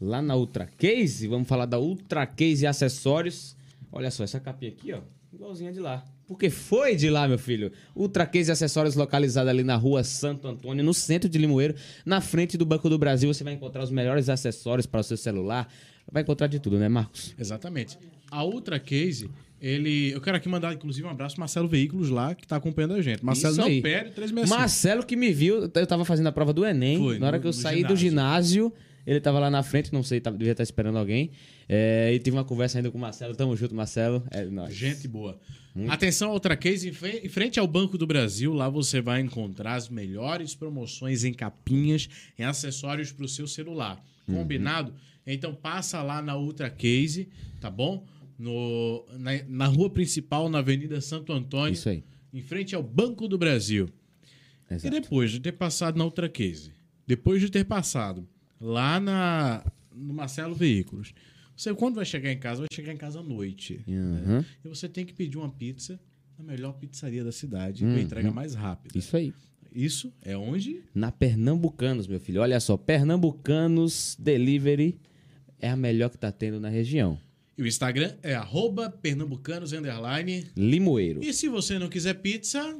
[0.01, 3.57] Lá na Ultra Case, vamos falar da Ultra Case e acessórios.
[3.93, 5.01] Olha só, essa capinha aqui, ó,
[5.32, 6.05] igualzinha de lá.
[6.26, 7.72] Porque foi de lá, meu filho.
[7.95, 11.74] Ultra Case e acessórios localizado ali na rua Santo Antônio, no centro de Limoeiro,
[12.07, 13.34] na frente do Banco do Brasil.
[13.34, 15.68] Você vai encontrar os melhores acessórios para o seu celular.
[16.11, 17.34] Vai encontrar de tudo, né, Marcos?
[17.36, 17.99] Exatamente.
[18.30, 19.28] A Ultra Case,
[19.61, 20.11] ele.
[20.13, 23.03] Eu quero aqui mandar, inclusive, um abraço pro Marcelo Veículos lá, que tá acompanhando a
[23.03, 23.25] gente.
[23.25, 23.81] Marcelo Isso não aí.
[23.83, 24.59] perde 365.
[24.61, 26.99] Marcelo que me viu, eu tava fazendo a prova do Enem.
[26.99, 28.73] Foi, na hora no- que eu no saí do ginásio,
[29.07, 31.31] ele tava lá na frente, não sei, tava, devia estar esperando alguém.
[31.69, 33.35] É, e tive uma conversa ainda com o Marcelo.
[33.37, 34.23] Tamo junto, Marcelo.
[34.31, 34.75] É nóis.
[34.75, 35.39] Gente boa.
[35.89, 39.75] Atenção, outra case, em fre- em frente ao Banco do Brasil, lá você vai encontrar
[39.77, 44.03] as melhores promoções em capinhas, em acessórios para o seu celular.
[44.27, 44.93] Combinado?
[45.27, 47.29] Então passa lá na Ultra Case,
[47.61, 48.05] tá bom?
[48.43, 52.03] No, na, na rua principal, na Avenida Santo Antônio, Isso aí.
[52.32, 53.91] em frente ao Banco do Brasil.
[54.70, 54.99] E Exato.
[54.99, 56.72] depois de ter passado na Ultra Case,
[57.07, 58.26] depois de ter passado
[58.59, 59.62] lá na,
[59.95, 61.12] no Marcelo Veículos,
[61.55, 63.80] você quando vai chegar em casa, vai chegar em casa à noite.
[63.86, 64.43] Uhum.
[64.64, 66.01] E você tem que pedir uma pizza
[66.38, 67.93] na melhor pizzaria da cidade, Uhum.
[67.95, 68.97] com entrega mais rápida.
[68.99, 69.34] Isso aí.
[69.70, 70.80] Isso é onde?
[70.95, 72.41] Na Pernambucanos, meu filho.
[72.41, 74.99] Olha só, Pernambucanos Delivery
[75.61, 77.18] é a melhor que tá tendo na região.
[77.61, 80.47] E o Instagram é arroba pernambucanos, underline.
[80.57, 81.23] Limoeiro.
[81.23, 82.75] E se você não quiser pizza,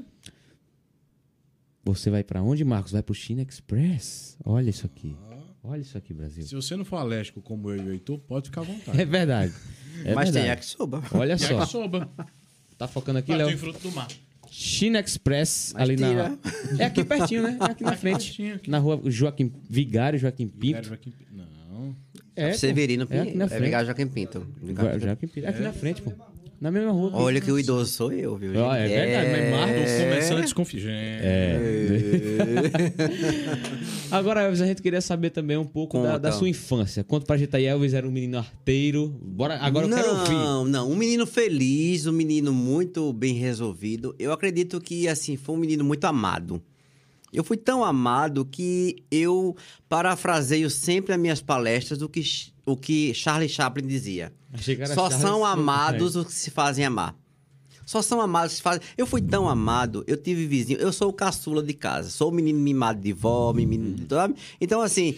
[1.85, 2.93] Você vai pra onde, Marcos?
[2.93, 4.39] Vai pro China Express.
[4.43, 5.15] Olha isso aqui.
[5.63, 6.43] Olha isso aqui, Brasil.
[6.45, 8.99] se você não for alérgico como eu e o Heitor, pode ficar à vontade.
[9.01, 9.53] É verdade.
[10.03, 10.47] É Mas tem verdade.
[10.47, 11.03] yakisoba.
[11.13, 11.53] Olha só.
[11.53, 12.11] yakisoba.
[12.79, 13.49] Tá focando aqui, Mas Léo?
[13.49, 14.09] tem fruto do mar.
[14.51, 16.09] China Express, Mas ali na.
[16.09, 16.39] tira.
[16.79, 17.59] É aqui pertinho, né?
[17.61, 18.43] É aqui na frente.
[18.51, 18.71] aqui.
[18.71, 20.89] Na rua Joaquim Vigário, Joaquim Vigário Pinto.
[20.89, 21.35] Joaquim Pinto.
[21.37, 21.95] Não.
[22.37, 22.53] É.
[22.53, 23.63] Severino É aqui na É frente.
[23.63, 24.47] Vigário Joaquim Pinto.
[24.65, 25.47] Joaquim- Pinto.
[25.47, 26.13] É aqui na frente, pô.
[26.61, 27.11] Na mesma rua.
[27.15, 28.53] Olha que o idoso sou eu, viu?
[28.57, 30.91] Ó, é verdade, mas Marcos Tô começando a desconfiar.
[30.91, 31.59] É.
[34.11, 37.03] Agora, Elvis, a gente queria saber também um pouco da, da sua infância.
[37.03, 39.09] Conta pra gente aí, Elvis era um menino arteiro.
[39.23, 40.33] Bora, agora eu quero ouvir.
[40.33, 40.91] Não, não.
[40.91, 44.15] Um menino feliz, um menino muito bem resolvido.
[44.19, 46.61] Eu acredito que, assim, foi um menino muito amado.
[47.33, 49.57] Eu fui tão amado que eu
[49.89, 52.23] parafraseio sempre nas minhas palestras o que,
[52.67, 54.33] o que Charlie Chaplin dizia.
[54.95, 57.17] Só Charles são amados os que se fazem amar.
[57.87, 58.83] Só são amados os que se fazem.
[58.97, 60.79] Eu fui tão amado, eu tive vizinho.
[60.79, 62.11] Eu sou o caçula de casa.
[62.11, 63.97] Sou o menino mimado de vó, menino.
[64.09, 64.35] sabe?
[64.61, 65.17] Então, assim,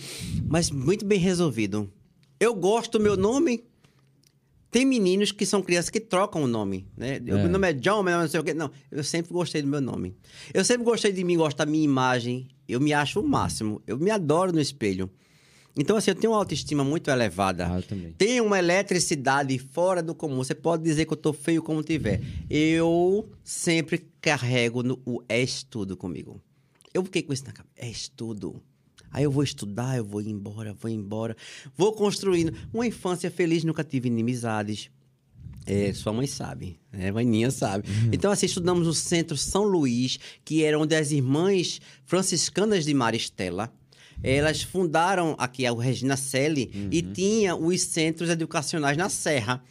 [0.49, 1.91] mas muito bem resolvido.
[2.39, 3.65] Eu gosto do meu nome.
[4.73, 7.16] Tem meninos que são crianças que trocam o nome, né?
[7.16, 7.20] É.
[7.20, 8.55] Meu nome é John, meu nome é não sei o quê.
[8.55, 10.16] Não, eu sempre gostei do meu nome.
[10.53, 12.49] Eu sempre gostei de mim, gosto da minha imagem.
[12.66, 13.83] Eu me acho o máximo.
[13.87, 15.11] Eu me adoro no espelho.
[15.77, 17.68] Então, assim, eu tenho uma autoestima muito elevada.
[17.70, 18.12] Ah, eu também.
[18.12, 20.37] Tem uma eletricidade fora do comum.
[20.37, 22.23] Você pode dizer que eu tô feio como tiver.
[22.49, 26.41] Eu sempre carrego no, o é estudo comigo.
[26.95, 27.75] Eu fiquei com isso na cabeça.
[27.77, 28.62] É estudo.
[29.13, 31.37] Aí eu vou estudar, eu vou embora, vou embora.
[31.77, 32.55] Vou construindo.
[32.73, 34.91] Uma infância feliz, nunca tive inimizades.
[35.65, 37.13] É, sua mãe sabe, né?
[37.13, 37.89] Vaninha sabe.
[38.11, 43.73] Então, assim, estudamos no Centro São Luís, que era onde as irmãs franciscanas de Maristela,
[44.23, 49.63] elas fundaram aqui a Regina Selle e tinha os centros educacionais na Serra.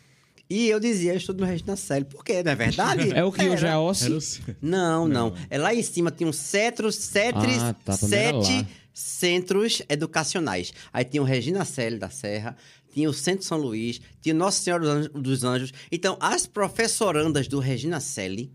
[0.53, 2.03] E eu dizia, eu estudo no Regina Selle.
[2.05, 2.43] Por quê?
[2.43, 3.11] Não é verdade?
[3.15, 3.73] É o que hoje é Era.
[3.75, 4.05] a Ossi?
[4.05, 5.33] Era o- Não, não.
[5.49, 8.67] É lá em cima tinha um cetros, cetres, Ah, tá, também era sete lá.
[8.93, 10.73] centros educacionais.
[10.91, 12.57] Aí tinha o Regina Selle da Serra,
[12.93, 15.71] tinha o Centro São Luís, tinha Nossa Senhora dos Anjos- dos Anjos.
[15.91, 18.51] Então, as professorandas do Regina Selle,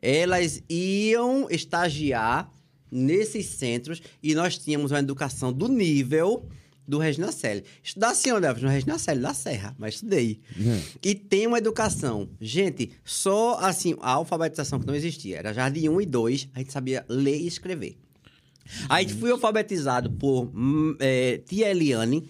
[0.00, 2.48] elas iam estagiar
[2.90, 6.46] nesses centros e nós tínhamos uma educação do nível
[6.86, 7.64] do Regina Selle.
[7.82, 8.46] Estudar assim, onde?
[8.60, 10.40] No Regina Selle, da Serra, mas estudei.
[11.02, 12.28] E tem uma educação.
[12.40, 15.38] Gente, só assim, a alfabetização que não existia.
[15.38, 17.96] Era jardim 1 e 2, a gente sabia ler e escrever.
[18.88, 22.28] Aí fui alfabetizado por hum, é, tia Eliane,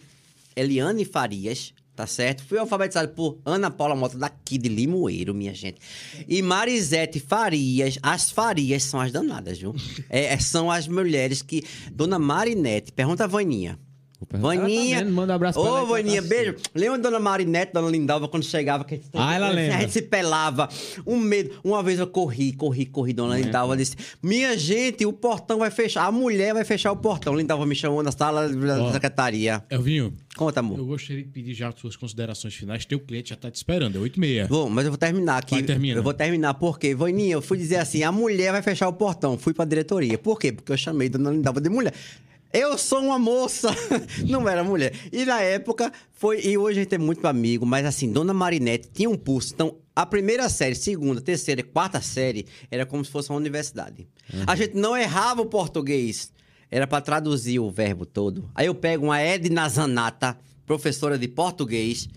[0.56, 2.42] Eliane Farias, tá certo?
[2.44, 5.80] Fui alfabetizado por Ana Paula Mota, daqui de Limoeiro, minha gente.
[6.26, 9.74] E Marisete Farias, as Farias são as danadas, viu?
[10.08, 11.62] É, é, são as mulheres que...
[11.92, 13.78] Dona Marinete, pergunta a Vaninha.
[14.26, 14.56] Perguntar.
[14.56, 15.04] Vaninha.
[15.04, 16.28] Tá manda um abraço pra Ô, ela tá Vaninha, assistindo.
[16.44, 16.56] beijo.
[16.74, 18.84] Lembra da Dona Marinete, Dona Lindalva, quando chegava?
[18.84, 19.80] Que a gente, Ah, ela a lembra.
[19.80, 20.68] gente se pelava.
[21.06, 21.50] Um medo.
[21.64, 23.12] Uma vez eu corri, corri, corri.
[23.12, 26.04] Dona Lindalva disse: Minha gente, o portão vai fechar.
[26.06, 27.34] A mulher vai fechar o portão.
[27.34, 28.92] Lindalva me chamou na sala da Ó.
[28.92, 29.62] secretaria.
[29.70, 30.78] Elvinho, Conta, amor.
[30.78, 32.84] eu gostaria de pedir já as suas considerações finais.
[32.84, 34.46] Teu cliente já tá te esperando, é 8 e meia.
[34.48, 35.54] Bom, mas eu vou terminar aqui.
[35.56, 35.98] Vai, termina.
[35.98, 39.36] Eu vou terminar porque, Vaninha, eu fui dizer assim: a mulher vai fechar o portão.
[39.36, 40.16] Fui pra diretoria.
[40.18, 40.52] Por quê?
[40.52, 41.92] Porque eu chamei Dona Lindalva de mulher.
[42.52, 43.70] Eu sou uma moça,
[44.28, 44.92] não era mulher.
[45.10, 46.40] E na época foi.
[46.44, 49.54] E hoje a gente é muito amigo, mas assim, Dona Marinette tinha um pulso.
[49.54, 54.06] Então, a primeira série, segunda, terceira e quarta série era como se fosse uma universidade.
[54.46, 56.32] A gente não errava o português.
[56.70, 58.48] Era pra traduzir o verbo todo.
[58.54, 62.08] Aí eu pego uma Edna Zanata, professora de português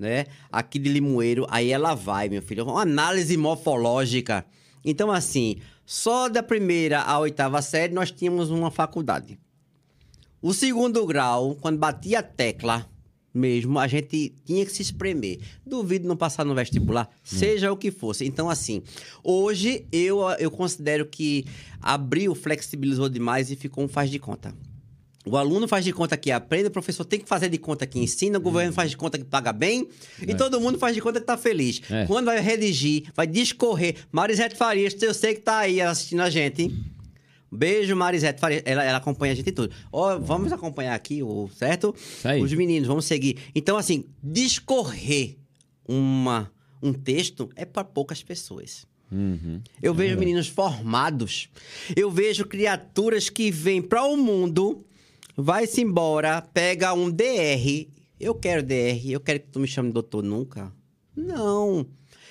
[0.00, 0.24] né?
[0.50, 2.64] Aqui de Limoeiro, aí ela vai, meu filho.
[2.64, 4.46] Uma análise morfológica.
[4.82, 9.38] Então, assim, só da primeira à oitava série nós tínhamos uma faculdade.
[10.42, 12.88] O segundo grau, quando batia a tecla
[13.32, 15.38] mesmo, a gente tinha que se espremer.
[15.64, 18.24] Duvido não passar no vestibular, seja o que fosse.
[18.24, 18.82] Então, assim,
[19.22, 21.44] hoje eu, eu considero que
[21.80, 24.54] abriu, flexibilizou demais e ficou um faz de conta.
[25.26, 27.98] O aluno faz de conta que aprende, o professor tem que fazer de conta que
[27.98, 29.86] ensina, o governo faz de conta que paga bem,
[30.26, 31.82] e todo mundo faz de conta que tá feliz.
[31.90, 32.06] É.
[32.06, 33.96] Quando vai redigir, vai discorrer.
[34.10, 36.74] Marisete Farias, eu sei que tá aí assistindo a gente.
[37.50, 38.40] Beijo, Marisete.
[38.64, 39.74] Ela, ela acompanha a gente em tudo.
[39.90, 41.94] Ó, vamos acompanhar aqui, o certo?
[42.24, 42.40] aí.
[42.40, 43.38] Os meninos, vamos seguir.
[43.54, 45.36] Então, assim, discorrer
[45.86, 48.86] uma, um texto é para poucas pessoas.
[49.10, 49.60] Uhum.
[49.82, 51.48] Eu vejo meninos formados.
[51.96, 54.84] Eu vejo criaturas que vêm para o mundo,
[55.36, 57.88] vai-se embora, pega um DR.
[58.20, 60.72] Eu quero DR, eu quero que tu me chame doutor nunca.
[61.16, 61.86] Não.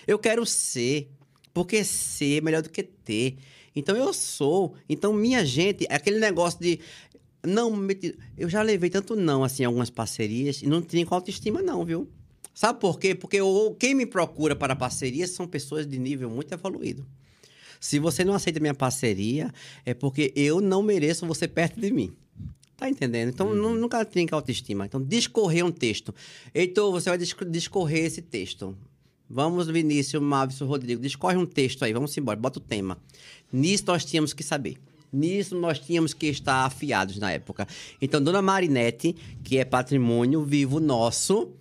[0.07, 1.09] Eu quero ser.
[1.53, 3.37] Porque ser é melhor do que ter.
[3.79, 4.75] Então eu sou.
[4.87, 6.79] Então, minha gente, é aquele negócio de.
[7.45, 7.73] Não,
[8.37, 12.07] eu já levei tanto não, assim, algumas parcerias, e não tinha com autoestima, não, viu?
[12.53, 13.15] Sabe por quê?
[13.15, 17.05] Porque o- quem me procura para parcerias são pessoas de nível muito evoluído.
[17.79, 19.53] Se você não aceita minha parceria,
[19.85, 22.11] é porque eu não mereço você perto de mim.
[22.75, 23.29] Tá entendendo?
[23.29, 24.85] Então, nu- nunca que autoestima.
[24.85, 26.13] Então, discorrer um texto.
[26.53, 28.77] Heitor, você vai disco- discorrer esse texto.
[29.29, 32.97] Vamos, Vinícius, Mávio, Rodrigo, discorre um texto aí, vamos embora, bota o tema.
[33.53, 34.77] Nisso nós tínhamos que saber.
[35.13, 37.67] Nisso nós tínhamos que estar afiados na época.
[38.01, 41.53] Então, Dona Marinete, que é patrimônio vivo nosso,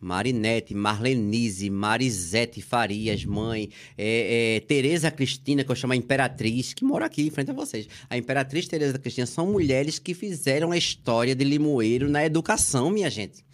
[0.00, 6.84] Marinete, Marlenise, Marisete Farias, mãe, é, é, Tereza Cristina, que eu chamo a Imperatriz, que
[6.84, 7.86] mora aqui em frente a vocês.
[8.10, 13.08] A Imperatriz Tereza Cristina são mulheres que fizeram a história de Limoeiro na educação, minha
[13.08, 13.44] gente.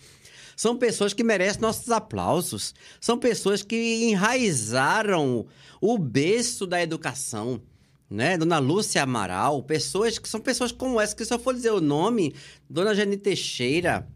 [0.58, 2.74] São pessoas que merecem nossos aplausos.
[3.00, 5.46] São pessoas que enraizaram
[5.80, 7.62] o berço da educação.
[8.10, 8.36] Né?
[8.36, 11.80] Dona Lúcia Amaral, pessoas que são pessoas como essa, que se eu for dizer o
[11.80, 12.34] nome,
[12.68, 14.08] Dona Jane Teixeira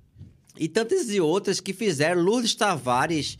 [0.59, 3.39] e tantas e outras que fizeram, Lourdes Tavares,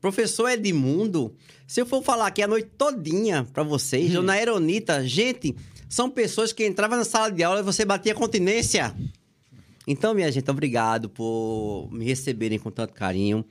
[0.00, 1.36] professor Edmundo.
[1.64, 5.54] Se eu for falar aqui a noite todinha pra vocês, Dona Eronita, gente,
[5.88, 8.92] são pessoas que entravam na sala de aula e você batia continência.
[9.86, 13.44] Então, minha gente, obrigado por me receberem com tanto carinho.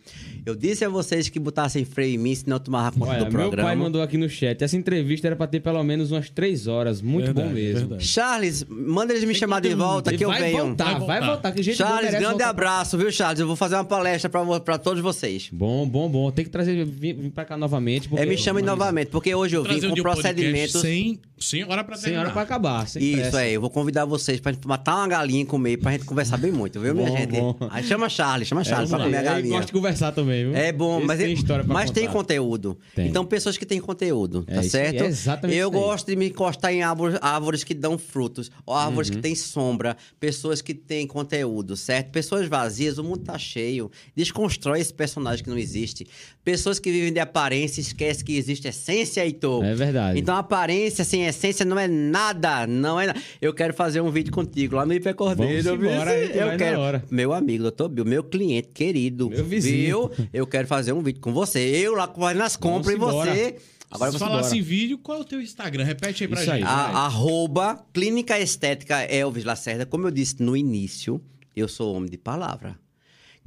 [0.45, 3.31] Eu disse a vocês que botassem freio em mim, senão eu tomava conta Olha, do
[3.31, 3.67] meu programa.
[3.69, 4.61] pai mandou aqui no chat.
[4.63, 7.01] Essa entrevista era pra ter pelo menos umas três horas.
[7.01, 7.79] Muito Verdade, bom mesmo.
[7.81, 8.05] verdade.
[8.07, 10.65] Charles, manda eles me Tem chamar de volta que eu vai venho.
[10.67, 11.25] voltar, Vai vai voltar.
[11.33, 11.51] voltar.
[11.51, 12.49] Que boa Charles, grande voltar.
[12.49, 13.39] abraço, viu, Charles?
[13.41, 15.49] Eu vou fazer uma palestra pra, todos vocês.
[15.51, 16.31] Bom, bom, bom.
[16.31, 18.09] Tem que trazer, vir, vir pra cá novamente.
[18.15, 20.79] É, me chamem novamente, porque hoje eu vim com um procedimentos.
[20.79, 22.23] sem, sem hora pra Sem terminar.
[22.25, 22.87] hora pra acabar.
[22.87, 23.43] Sem Isso, pressa.
[23.43, 23.51] é.
[23.51, 26.51] Eu vou convidar vocês pra gente matar uma galinha e comer, pra gente conversar bem
[26.51, 27.31] muito, viu, minha Bom, gente?
[27.31, 27.57] bom.
[27.69, 29.53] Aí chama Charles, chama Charles pra Vamos comer a galinha.
[29.55, 30.55] gosta de conversar também, viu?
[30.55, 32.77] É bom, Esse mas, tem é- história pra mas tem conteúdo.
[32.95, 33.07] Tem.
[33.07, 35.03] Então, pessoas que têm conteúdo, É tá isso aí, certo?
[35.03, 35.73] é exatamente Eu aí.
[35.73, 39.15] gosto de me encostar em árvores, árvores que dão frutos, ou árvores Uhum.
[39.15, 42.11] que têm sombra, pessoas que têm conteúdo, certo?
[42.11, 43.89] Pessoas vazias, o mundo tá cheio.
[44.15, 46.07] Desconstrói esse personagem que não existe.
[46.43, 49.63] Pessoas que vivem de aparência, esquece que existe essência, Heitor.
[49.63, 50.19] É verdade.
[50.19, 53.21] Então, aparência sem essência não é nada, não é nada.
[53.39, 55.63] Eu quero fazer um vídeo contigo lá no IP Cordeiro.
[55.63, 56.79] Vamos embora, a eu na quero.
[56.79, 57.03] hora.
[57.11, 59.29] Meu amigo, doutor Bill, meu cliente querido.
[59.29, 60.07] Meu vizinho.
[60.09, 60.27] Viu?
[60.33, 61.59] Eu quero fazer um vídeo com você.
[61.59, 63.31] Eu lá fazendo as compras e embora.
[63.31, 63.55] você.
[63.91, 65.83] Agora Se você falasse em vídeo, qual é o teu Instagram?
[65.83, 66.59] Repete aí pra Isso aí.
[66.61, 66.67] gente.
[66.69, 66.93] A, vai.
[66.95, 69.85] arroba Clínica Estética Elvis Lacerda.
[69.85, 71.21] Como eu disse no início,
[71.55, 72.79] eu sou homem de palavra.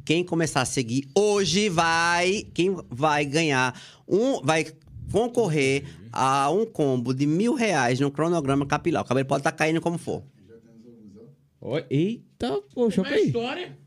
[0.04, 2.46] Quem começar a seguir hoje vai.
[2.52, 4.40] Quem vai ganhar um.
[4.42, 4.66] Vai
[5.10, 9.02] concorrer a um combo de mil reais no cronograma capilar.
[9.02, 10.22] O cabelo pode estar caindo como for.
[11.60, 13.26] Oi, Eita, poxa, Como é a aí.
[13.26, 13.78] história?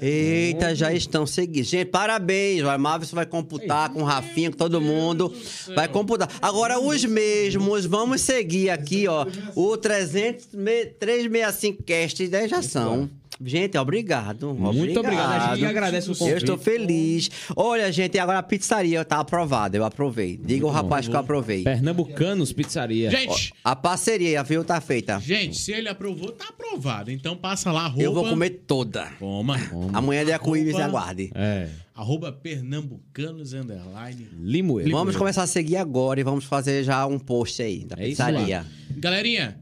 [0.00, 1.64] Eita, já estão seguindo.
[1.64, 2.62] Gente, parabéns.
[2.62, 5.32] O Marvel vai computar com o Rafinha, com todo mundo.
[5.74, 6.28] Vai computar.
[6.42, 9.26] Agora, os mesmos, vamos seguir aqui, ó.
[9.54, 13.08] O 300, me- 365 Cast né, já são.
[13.42, 14.54] Gente, obrigado.
[14.54, 15.52] Muito obrigado.
[15.52, 16.36] A gente agradece o Eu convite.
[16.38, 17.30] estou feliz.
[17.56, 19.76] Olha, gente, agora a pizzaria tá aprovada.
[19.76, 20.36] Eu aprovei.
[20.44, 21.64] Diga o rapaz que eu aprovei.
[21.64, 23.10] Pernambucanos Pizzaria.
[23.10, 24.62] Gente, A parceria, viu?
[24.62, 25.18] Tá feita.
[25.20, 27.10] gente, se ele aprovou, tá aprovado.
[27.10, 28.02] Então passa lá, arroba...
[28.02, 29.06] Eu vou comer toda.
[29.18, 29.56] Toma.
[29.92, 31.30] Amanhã de arco-íris, Arroba- aguarde.
[31.34, 31.68] É.
[31.94, 34.28] Arroba pernambucanos, underline.
[34.40, 34.90] Limoeiro.
[34.90, 38.22] Vamos começar a seguir agora e vamos fazer já um post aí da É isso
[38.22, 38.64] pizzaria.
[38.98, 39.58] Galerinha,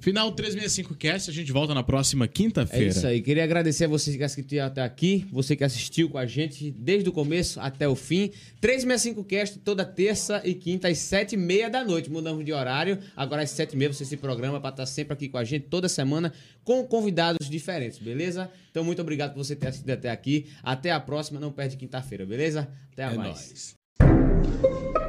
[0.00, 2.86] final 365 Cast, a gente volta na próxima É quinta-feira.
[2.88, 3.20] isso aí.
[3.20, 7.08] Queria agradecer a você que assistiu até aqui, você que assistiu com a gente desde
[7.08, 8.30] o começo até o fim.
[8.60, 12.10] 365 Cast toda terça e quinta às 7h30 da noite.
[12.10, 12.98] Mudamos de horário.
[13.16, 16.32] Agora às 7h30 você se programa para estar sempre aqui com a gente toda semana
[16.64, 18.50] com convidados diferentes, beleza?
[18.70, 20.46] Então muito obrigado por você ter assistido até aqui.
[20.62, 21.40] Até a próxima.
[21.40, 22.68] Não perde quinta-feira, beleza?
[22.92, 23.74] Até É mais.
[23.98, 25.07] nóis.